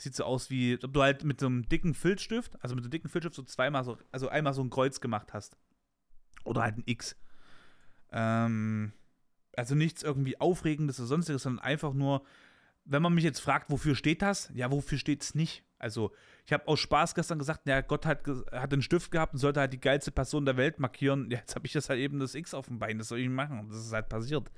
[0.00, 2.86] Sieht so aus wie, ob du halt mit so einem dicken Filzstift, also mit so
[2.86, 5.56] einem dicken Filzstift so zweimal so, also einmal so ein Kreuz gemacht hast.
[6.44, 7.16] Oder halt ein X.
[8.10, 8.92] Ähm,
[9.56, 12.24] also nichts irgendwie Aufregendes oder sonstiges, sondern einfach nur,
[12.84, 14.50] wenn man mich jetzt fragt, wofür steht das?
[14.54, 15.64] Ja, wofür steht es nicht?
[15.78, 16.12] Also,
[16.46, 19.60] ich habe aus Spaß gestern gesagt, ja, Gott hat, hat einen Stift gehabt und sollte
[19.60, 21.30] halt die geilste Person der Welt markieren.
[21.30, 23.28] Ja, jetzt habe ich das halt eben das X auf dem Bein, das soll ich
[23.28, 23.68] machen.
[23.68, 24.50] Das ist halt passiert.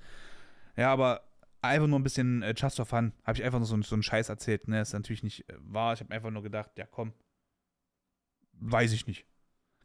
[0.76, 1.22] Ja, aber
[1.62, 3.12] einfach nur ein bisschen äh, just for fun.
[3.24, 4.68] Habe ich einfach nur so, so einen Scheiß erzählt.
[4.68, 5.94] Ne, ist natürlich nicht äh, wahr.
[5.94, 7.12] Ich habe einfach nur gedacht, ja, komm.
[8.54, 9.24] Weiß ich nicht.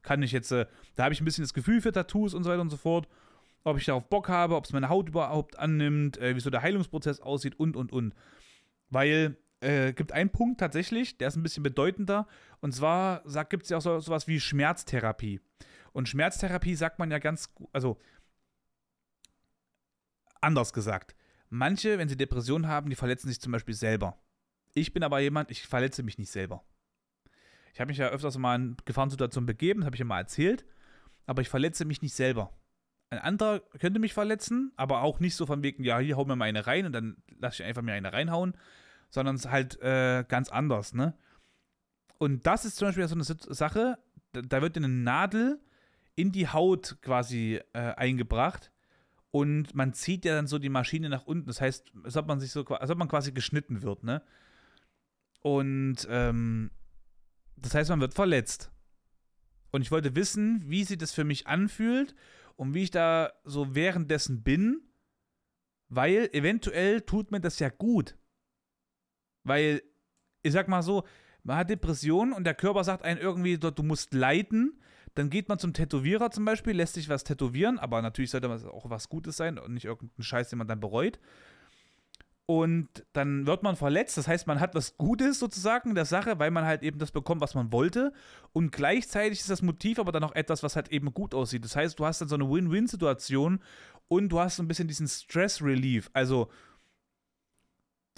[0.02, 0.66] Kann ich jetzt, äh,
[0.96, 3.08] da habe ich ein bisschen das Gefühl für Tattoos und so weiter und so fort.
[3.64, 6.62] Ob ich darauf Bock habe, ob es meine Haut überhaupt annimmt, äh, wie so der
[6.62, 8.14] Heilungsprozess aussieht und, und, und.
[8.90, 12.28] Weil äh, gibt einen Punkt tatsächlich, der ist ein bisschen bedeutender.
[12.62, 15.42] Und zwar gibt es ja auch so, sowas wie Schmerztherapie.
[15.92, 18.00] Und Schmerztherapie sagt man ja ganz, also
[20.42, 21.16] anders gesagt.
[21.50, 24.18] Manche, wenn sie Depressionen haben, die verletzen sich zum Beispiel selber.
[24.74, 26.64] Ich bin aber jemand, ich verletze mich nicht selber.
[27.74, 30.66] Ich habe mich ja öfters mal in Gefahrensituationen begeben, habe ich ja mal erzählt,
[31.26, 32.52] aber ich verletze mich nicht selber.
[33.10, 36.36] Ein anderer könnte mich verletzen, aber auch nicht so von wegen, ja, hier hau mir
[36.36, 38.54] mal eine rein und dann lasse ich einfach mir eine reinhauen,
[39.10, 41.14] sondern es ist halt äh, ganz anders, ne?
[42.18, 43.98] Und das ist zum Beispiel so eine Sache,
[44.34, 45.60] da wird eine Nadel
[46.16, 48.72] in die Haut quasi äh, eingebracht
[49.32, 51.48] und man zieht ja dann so die Maschine nach unten.
[51.48, 54.22] Das heißt, als ob man sich so, als ob man quasi geschnitten wird, ne?
[55.42, 56.72] Und ähm,
[57.56, 58.72] das heißt, man wird verletzt.
[59.72, 62.16] Und ich wollte wissen, wie sich das für mich anfühlt
[62.56, 64.82] und wie ich da so währenddessen bin,
[65.90, 68.18] weil eventuell tut mir das ja gut.
[69.44, 69.82] Weil,
[70.44, 71.06] ich sag mal so,
[71.44, 74.82] man hat Depressionen und der Körper sagt einem irgendwie, du musst leiden.
[75.18, 78.66] Dann geht man zum Tätowierer zum Beispiel, lässt sich was tätowieren, aber natürlich sollte das
[78.66, 81.18] auch was Gutes sein und nicht irgendein Scheiß, den man dann bereut.
[82.46, 86.38] Und dann wird man verletzt, das heißt, man hat was Gutes sozusagen in der Sache,
[86.38, 88.14] weil man halt eben das bekommt, was man wollte.
[88.54, 91.66] Und gleichzeitig ist das Motiv aber dann auch etwas, was halt eben gut aussieht.
[91.66, 93.60] Das heißt, du hast dann so eine Win-Win-Situation
[94.08, 96.12] und du hast so ein bisschen diesen Stress-Relief.
[96.14, 96.52] Also,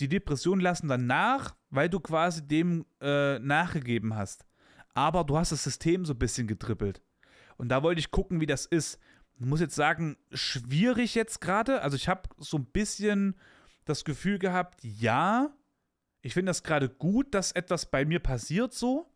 [0.01, 4.48] die Depressionen lassen dann nach, weil du quasi dem äh, nachgegeben hast.
[4.99, 7.01] Aber du hast das System so ein bisschen getrippelt.
[7.57, 8.99] Und da wollte ich gucken, wie das ist.
[9.39, 11.81] Ich muss jetzt sagen, schwierig jetzt gerade.
[11.81, 13.39] Also ich habe so ein bisschen
[13.85, 15.55] das Gefühl gehabt, ja,
[16.21, 19.09] ich finde das gerade gut, dass etwas bei mir passiert so.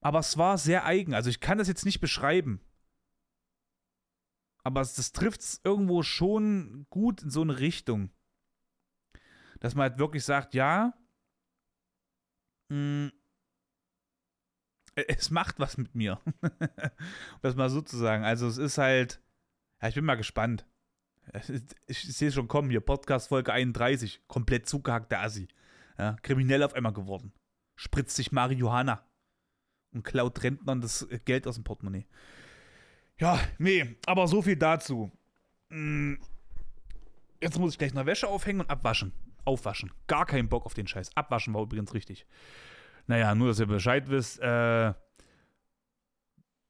[0.00, 1.12] Aber es war sehr eigen.
[1.12, 2.62] Also ich kann das jetzt nicht beschreiben.
[4.62, 8.10] Aber das trifft es irgendwo schon gut in so eine Richtung
[9.60, 10.94] dass man halt wirklich sagt, ja,
[12.70, 12.76] mh,
[13.06, 13.12] mm,
[15.08, 16.20] es macht was mit mir.
[16.42, 16.50] um
[17.42, 18.24] das mal so zu sagen.
[18.24, 19.20] Also es ist halt,
[19.80, 20.66] ja, ich bin mal gespannt.
[21.86, 25.48] Ich sehe schon kommen, hier Podcast Folge 31, komplett zugehackter Assi.
[25.98, 27.32] Ja, kriminell auf einmal geworden.
[27.76, 29.04] Spritzt sich Marihuana
[29.92, 32.06] und klaut Rentnern das Geld aus dem Portemonnaie.
[33.18, 35.12] Ja, nee, aber so viel dazu.
[35.68, 36.14] Mm,
[37.40, 39.12] jetzt muss ich gleich noch Wäsche aufhängen und abwaschen
[39.44, 39.92] aufwaschen.
[40.06, 41.16] Gar keinen Bock auf den Scheiß.
[41.16, 42.26] Abwaschen war übrigens richtig.
[43.10, 44.38] Naja, nur, dass ihr Bescheid wisst.
[44.38, 44.94] Äh,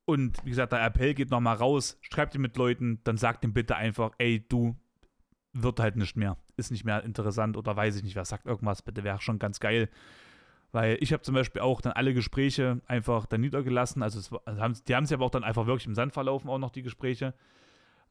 [0.07, 1.99] und wie gesagt, der Appell geht nochmal raus.
[2.01, 4.75] Schreibt ihr mit Leuten, dann sagt ihm bitte einfach, ey, du,
[5.53, 6.39] wird halt nicht mehr.
[6.57, 9.61] Ist nicht mehr interessant oder weiß ich nicht, wer sagt irgendwas, bitte wäre schon ganz
[9.61, 9.91] geil.
[10.73, 14.03] Weil ich habe zum Beispiel auch dann alle Gespräche einfach dann niedergelassen.
[14.03, 16.59] Also, es, also die haben sich aber auch dann einfach wirklich im Sand verlaufen, auch
[16.59, 17.35] noch die Gespräche.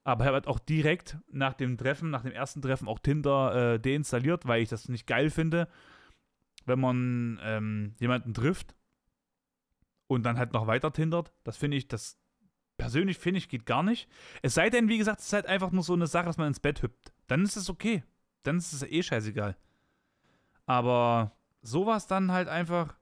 [0.03, 3.79] Aber er hat auch direkt nach dem Treffen, nach dem ersten Treffen auch Tinder äh,
[3.79, 5.67] deinstalliert, weil ich das nicht geil finde,
[6.65, 8.75] wenn man ähm, jemanden trifft
[10.07, 11.31] und dann halt noch weiter tindert.
[11.43, 12.17] Das finde ich, das
[12.77, 14.09] persönlich finde ich, geht gar nicht.
[14.41, 16.47] Es sei denn, wie gesagt, es ist halt einfach nur so eine Sache, dass man
[16.47, 17.13] ins Bett hüpft.
[17.27, 18.03] Dann ist es okay.
[18.43, 19.55] Dann ist es eh scheißegal.
[20.65, 22.95] Aber sowas dann halt einfach,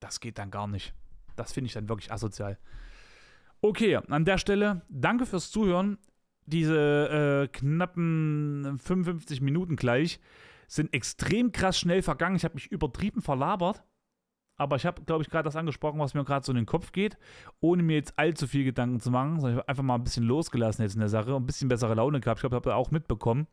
[0.00, 0.94] das geht dann gar nicht.
[1.34, 2.58] Das finde ich dann wirklich asozial.
[3.60, 5.98] Okay, an der Stelle danke fürs Zuhören.
[6.44, 10.20] Diese äh, knappen 55 Minuten gleich
[10.68, 12.36] sind extrem krass schnell vergangen.
[12.36, 13.82] Ich habe mich übertrieben verlabert.
[14.58, 16.92] Aber ich habe, glaube ich, gerade das angesprochen, was mir gerade so in den Kopf
[16.92, 17.18] geht,
[17.60, 20.24] ohne mir jetzt allzu viel Gedanken zu machen, sondern ich habe einfach mal ein bisschen
[20.24, 22.38] losgelassen jetzt in der Sache ein bisschen bessere Laune gehabt.
[22.38, 23.46] Ich glaube, habt ihr auch mitbekommen.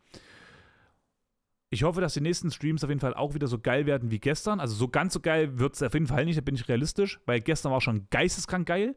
[1.69, 4.19] Ich hoffe, dass die nächsten Streams auf jeden Fall auch wieder so geil werden wie
[4.19, 4.59] gestern.
[4.59, 7.19] Also so ganz so geil wird es auf jeden Fall nicht, da bin ich realistisch,
[7.25, 8.95] weil gestern war schon geisteskrank geil.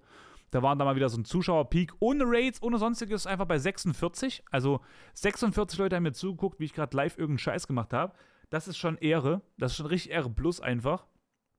[0.50, 4.44] Da waren da mal wieder so ein Zuschauerpeak ohne Raids, ohne sonstiges, einfach bei 46.
[4.50, 4.80] Also
[5.14, 8.14] 46 Leute haben mir zugeguckt, wie ich gerade live irgendeinen Scheiß gemacht habe.
[8.50, 9.42] Das ist schon Ehre.
[9.58, 11.06] Das ist schon richtig Ehre plus einfach.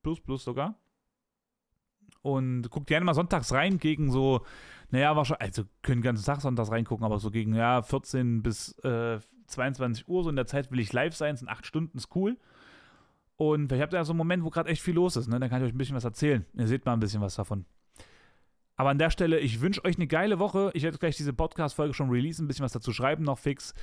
[0.03, 0.75] Plus, plus sogar.
[2.21, 4.41] Und guckt gerne mal sonntags rein gegen so,
[4.89, 8.77] naja, wahrscheinlich, also können den ganzen Tag sonntags reingucken, aber so gegen, ja, 14 bis
[8.79, 12.15] äh, 22 Uhr, so in der Zeit will ich live sein, sind acht Stunden, ist
[12.15, 12.37] cool.
[13.37, 15.39] Und ich habe da so einen Moment, wo gerade echt viel los ist, ne?
[15.39, 16.45] Dann kann ich euch ein bisschen was erzählen.
[16.53, 17.65] Ihr seht mal ein bisschen was davon.
[18.77, 20.69] Aber an der Stelle, ich wünsche euch eine geile Woche.
[20.73, 23.73] Ich werde gleich diese Podcast-Folge schon releasen, ein bisschen was dazu schreiben noch fix.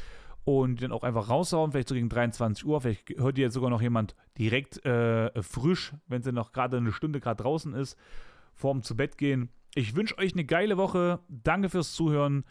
[0.44, 2.80] und dann auch einfach raushauen, vielleicht so gegen 23 Uhr.
[2.80, 6.92] Vielleicht hört ihr jetzt sogar noch jemand direkt äh, frisch, wenn sie noch gerade eine
[6.92, 7.98] Stunde gerade draußen ist,
[8.54, 9.48] vorm zu Bett gehen.
[9.74, 11.18] Ich wünsche euch eine geile Woche.
[11.28, 12.44] Danke fürs Zuhören.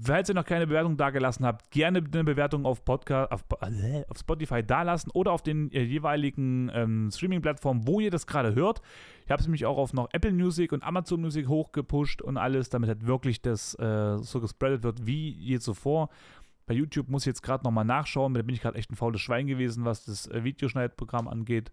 [0.00, 4.18] Falls ihr noch keine Bewertung dagelassen habt, gerne eine Bewertung auf, Podcast, auf, äh, auf
[4.18, 8.80] Spotify dalassen oder auf den äh, jeweiligen ähm, Streaming-Plattformen, wo ihr das gerade hört.
[9.26, 12.70] Ich habe es nämlich auch auf noch Apple Music und Amazon Music hochgepusht und alles,
[12.70, 16.08] damit halt wirklich das äh, so gespreadet wird wie je zuvor.
[16.66, 19.20] Bei YouTube muss ich jetzt gerade nochmal nachschauen, da bin ich gerade echt ein faules
[19.20, 21.70] Schwein gewesen, was das äh, Videoschneidprogramm angeht,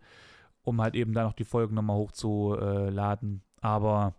[0.63, 3.43] um halt eben da noch die Folgen nochmal hochzuladen.
[3.61, 4.15] Aber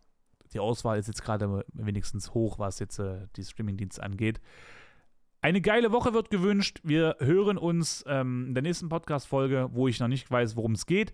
[0.53, 4.41] die Auswahl ist jetzt gerade wenigstens hoch, was jetzt äh, die Streamingdienste angeht.
[5.43, 6.81] Eine geile Woche wird gewünscht.
[6.83, 10.85] Wir hören uns ähm, in der nächsten Podcast-Folge, wo ich noch nicht weiß, worum es
[10.85, 11.13] geht.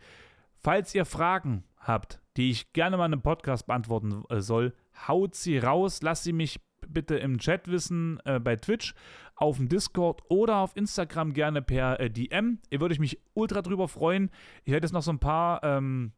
[0.63, 4.75] Falls ihr Fragen habt, die ich gerne mal in einem Podcast beantworten äh, soll,
[5.07, 6.03] haut sie raus.
[6.03, 8.95] Lasst sie mich bitte im Chat wissen, äh, bei Twitch,
[9.37, 12.59] auf dem Discord oder auf Instagram gerne per äh, DM.
[12.71, 14.31] Ihr würde ich mich ultra drüber freuen.
[14.65, 15.63] Ich hätte jetzt noch so ein paar.
[15.63, 16.13] Ähm,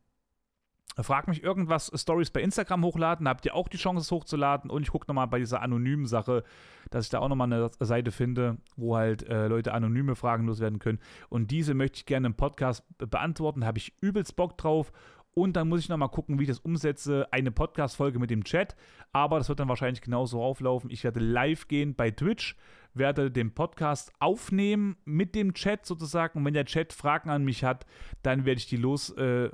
[1.01, 4.68] Frag mich irgendwas, Stories bei Instagram hochladen, da habt ihr auch die Chance, es hochzuladen.
[4.68, 6.43] Und ich gucke nochmal bei dieser anonymen Sache,
[6.91, 10.80] dass ich da auch nochmal eine Seite finde, wo halt äh, Leute anonyme Fragen loswerden
[10.80, 10.99] können.
[11.28, 13.64] Und diese möchte ich gerne im Podcast beantworten.
[13.64, 14.93] Habe ich übelst Bock drauf.
[15.34, 17.28] Und dann muss ich nochmal gucken, wie ich das umsetze.
[17.30, 18.74] Eine Podcast-Folge mit dem Chat.
[19.12, 20.91] Aber das wird dann wahrscheinlich genauso auflaufen.
[20.91, 22.57] Ich werde live gehen bei Twitch,
[22.93, 26.41] werde den Podcast aufnehmen mit dem Chat sozusagen.
[26.41, 27.86] Und wenn der Chat Fragen an mich hat,
[28.22, 29.11] dann werde ich die los.
[29.11, 29.51] Äh,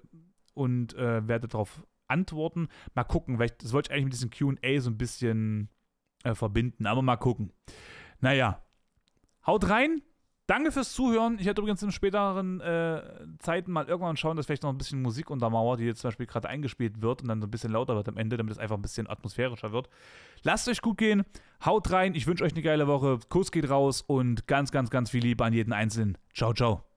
[0.54, 2.68] und äh, werde darauf antworten.
[2.94, 5.68] Mal gucken, weil ich, das wollte ich eigentlich mit diesem QA so ein bisschen
[6.24, 7.52] äh, verbinden, aber mal gucken.
[8.20, 8.62] Naja,
[9.46, 10.02] haut rein.
[10.46, 11.38] Danke fürs Zuhören.
[11.38, 13.02] Ich werde übrigens in späteren äh,
[13.38, 16.26] Zeiten mal irgendwann schauen, dass vielleicht noch ein bisschen Musik untermauert, die jetzt zum Beispiel
[16.26, 18.76] gerade eingespielt wird und dann so ein bisschen lauter wird am Ende, damit es einfach
[18.76, 19.88] ein bisschen atmosphärischer wird.
[20.42, 21.24] Lasst euch gut gehen.
[21.64, 22.14] Haut rein.
[22.14, 23.20] Ich wünsche euch eine geile Woche.
[23.30, 26.18] Kuss geht raus und ganz, ganz, ganz viel Liebe an jeden Einzelnen.
[26.34, 26.93] Ciao, ciao.